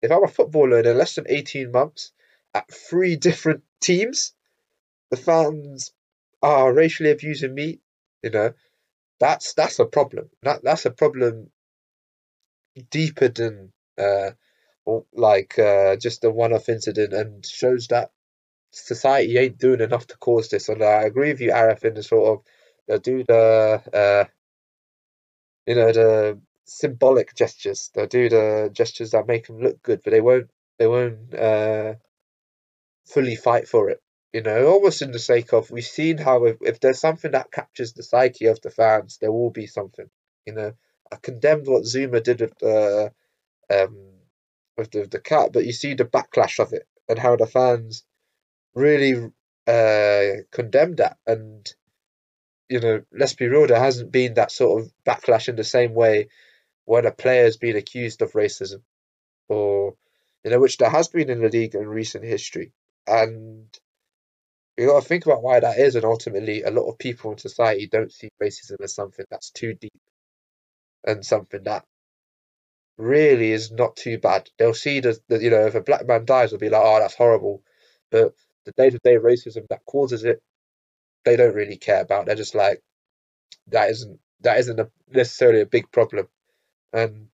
if 0.01 0.11
I'm 0.11 0.23
a 0.23 0.27
footballer 0.27 0.79
in 0.79 0.97
less 0.97 1.15
than 1.15 1.25
eighteen 1.29 1.71
months 1.71 2.11
at 2.53 2.71
three 2.71 3.15
different 3.27 3.63
teams, 3.81 4.33
the 5.09 5.17
fans 5.17 5.91
are 6.41 6.73
racially 6.73 7.11
abusing 7.11 7.53
me. 7.55 7.81
You 8.23 8.31
know, 8.31 8.53
that's 9.19 9.53
that's 9.53 9.79
a 9.79 9.85
problem. 9.85 10.29
That 10.43 10.63
that's 10.63 10.85
a 10.85 10.91
problem 10.91 11.51
deeper 12.89 13.27
than 13.27 13.71
uh, 13.97 14.31
like 15.13 15.57
uh, 15.59 15.95
just 15.97 16.23
a 16.23 16.29
one-off 16.31 16.69
incident, 16.69 17.13
and 17.13 17.45
shows 17.45 17.87
that 17.87 18.11
society 18.71 19.37
ain't 19.37 19.59
doing 19.59 19.81
enough 19.81 20.07
to 20.07 20.17
cause 20.17 20.49
this. 20.49 20.69
And 20.69 20.83
I 20.83 21.03
agree 21.03 21.31
with 21.31 21.41
you, 21.41 21.51
Arif, 21.51 21.85
in 21.85 21.95
the 21.95 22.03
sort 22.03 22.39
of 22.39 22.45
they 22.87 22.99
do 22.99 23.23
the 23.23 23.81
uh, 23.93 24.25
you 25.65 25.75
know 25.75 25.91
the 25.91 26.39
symbolic 26.65 27.35
gestures. 27.35 27.89
They'll 27.93 28.07
do 28.07 28.29
the 28.29 28.69
gestures 28.73 29.11
that 29.11 29.27
make 29.27 29.47
them 29.47 29.59
look 29.61 29.81
good, 29.83 30.01
but 30.03 30.11
they 30.11 30.21
won't 30.21 30.49
they 30.77 30.87
won't 30.87 31.33
uh, 31.33 31.95
fully 33.05 33.35
fight 33.35 33.67
for 33.67 33.89
it. 33.91 34.01
You 34.33 34.41
know, 34.41 34.67
almost 34.67 35.01
in 35.01 35.11
the 35.11 35.19
sake 35.19 35.51
of 35.51 35.71
we've 35.71 35.83
seen 35.83 36.17
how 36.17 36.45
if, 36.45 36.57
if 36.61 36.79
there's 36.79 36.99
something 36.99 37.31
that 37.31 37.51
captures 37.51 37.93
the 37.93 38.03
psyche 38.03 38.45
of 38.45 38.61
the 38.61 38.69
fans, 38.69 39.17
there 39.19 39.31
will 39.31 39.49
be 39.49 39.67
something. 39.67 40.09
You 40.45 40.53
know, 40.53 40.73
I 41.11 41.17
condemned 41.17 41.67
what 41.67 41.83
Zouma 41.83 42.23
did 42.23 42.39
with 42.39 42.57
the 42.59 43.11
um 43.69 43.97
with 44.77 44.91
the, 44.91 45.05
the 45.05 45.19
cat, 45.19 45.51
but 45.51 45.65
you 45.65 45.73
see 45.73 45.95
the 45.95 46.05
backlash 46.05 46.59
of 46.59 46.71
it 46.71 46.87
and 47.09 47.19
how 47.19 47.35
the 47.35 47.45
fans 47.45 48.03
really 48.73 49.31
uh 49.67 50.43
condemned 50.51 50.97
that 50.97 51.17
and 51.27 51.73
you 52.69 52.79
know, 52.79 53.01
let's 53.11 53.33
be 53.33 53.47
real, 53.47 53.67
there 53.67 53.77
hasn't 53.77 54.13
been 54.13 54.35
that 54.35 54.49
sort 54.49 54.81
of 54.81 54.93
backlash 55.05 55.49
in 55.49 55.57
the 55.57 55.63
same 55.65 55.93
way 55.93 56.29
when 56.85 57.05
a 57.05 57.11
player's 57.11 57.57
been 57.57 57.75
accused 57.75 58.21
of 58.21 58.31
racism 58.31 58.81
or 59.49 59.95
you 60.45 60.51
know, 60.51 60.59
which 60.59 60.77
there 60.77 60.89
has 60.89 61.09
been 61.09 61.29
in 61.29 61.41
the 61.41 61.49
league 61.49 61.75
in 61.75 61.87
recent 61.87 62.23
history. 62.23 62.71
And 63.05 63.67
you 64.77 64.87
got 64.87 65.01
to 65.01 65.07
think 65.07 65.25
about 65.25 65.43
why 65.43 65.59
that 65.59 65.77
is, 65.77 65.95
and 65.95 66.05
ultimately, 66.05 66.63
a 66.63 66.71
lot 66.71 66.89
of 66.89 66.97
people 66.97 67.31
in 67.31 67.37
society 67.37 67.87
don't 67.87 68.11
see 68.11 68.29
racism 68.41 68.81
as 68.81 68.93
something 68.93 69.25
that's 69.29 69.51
too 69.51 69.73
deep 69.73 69.91
and 71.05 71.25
something 71.25 71.63
that 71.63 71.83
really 72.97 73.51
is 73.51 73.71
not 73.71 73.95
too 73.95 74.17
bad. 74.17 74.49
They'll 74.57 74.73
see 74.73 74.99
that, 75.01 75.19
you 75.29 75.49
know, 75.49 75.65
if 75.65 75.75
a 75.75 75.81
black 75.81 76.07
man 76.07 76.25
dies, 76.25 76.51
they'll 76.51 76.59
be 76.59 76.69
like, 76.69 76.81
oh, 76.83 76.99
that's 76.99 77.15
horrible. 77.15 77.63
But 78.11 78.33
the 78.65 78.71
day 78.73 78.89
to 78.89 78.99
day 79.03 79.17
racism 79.17 79.67
that 79.69 79.85
causes 79.85 80.23
it, 80.23 80.41
they 81.25 81.35
don't 81.35 81.55
really 81.55 81.77
care 81.77 82.01
about. 82.01 82.25
They're 82.25 82.35
just 82.35 82.55
like, 82.55 82.81
that 83.67 83.89
isn't 83.89 84.19
that 84.41 84.59
isn't 84.59 84.79
a, 84.79 84.89
necessarily 85.09 85.61
a 85.61 85.65
big 85.65 85.91
problem, 85.91 86.27
and 86.93 87.27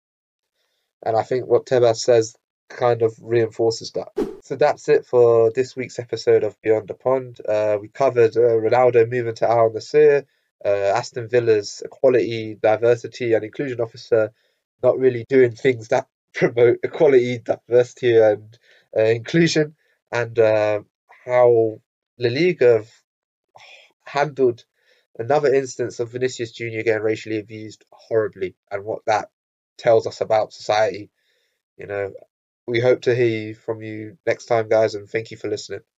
and 1.03 1.15
I 1.15 1.23
think 1.23 1.45
what 1.45 1.65
Tebas 1.65 1.97
says 1.97 2.35
kind 2.69 3.01
of 3.01 3.15
reinforces 3.21 3.91
that. 3.91 4.09
So 4.43 4.55
that's 4.55 4.89
it 4.89 5.05
for 5.05 5.51
this 5.51 5.75
week's 5.75 5.99
episode 5.99 6.43
of 6.43 6.59
Beyond 6.61 6.87
the 6.87 6.93
Pond. 6.93 7.39
Uh, 7.47 7.77
we 7.81 7.87
covered 7.87 8.37
uh, 8.37 8.41
Ronaldo 8.41 9.09
moving 9.09 9.35
to 9.35 9.49
Al 9.49 9.71
Nassr, 9.71 10.25
uh, 10.63 10.67
Aston 10.67 11.27
Villa's 11.29 11.81
equality, 11.83 12.55
diversity, 12.61 13.33
and 13.33 13.43
inclusion 13.43 13.81
officer 13.81 14.31
not 14.83 14.99
really 14.99 15.25
doing 15.27 15.51
things 15.51 15.87
that 15.89 16.07
promote 16.33 16.79
equality, 16.83 17.39
diversity, 17.39 18.17
and 18.17 18.57
uh, 18.95 19.01
inclusion, 19.01 19.75
and 20.11 20.37
uh, 20.37 20.81
how 21.25 21.79
La 22.19 22.29
Liga 22.29 22.77
have 22.77 22.91
handled 24.03 24.63
another 25.17 25.53
instance 25.53 25.99
of 25.99 26.11
Vinicius 26.11 26.51
Jr. 26.51 26.83
getting 26.83 27.01
racially 27.01 27.39
abused 27.39 27.83
horribly, 27.91 28.55
and 28.69 28.83
what 28.85 29.05
that 29.07 29.29
tells 29.77 30.07
us 30.07 30.21
about 30.21 30.53
society. 30.53 31.09
You 31.77 31.87
know, 31.87 32.13
we 32.67 32.79
hope 32.81 33.01
to 33.03 33.15
hear 33.15 33.55
from 33.55 33.81
you 33.81 34.17
next 34.27 34.45
time, 34.45 34.69
guys, 34.69 34.95
and 34.95 35.09
thank 35.09 35.31
you 35.31 35.37
for 35.37 35.49
listening. 35.49 35.85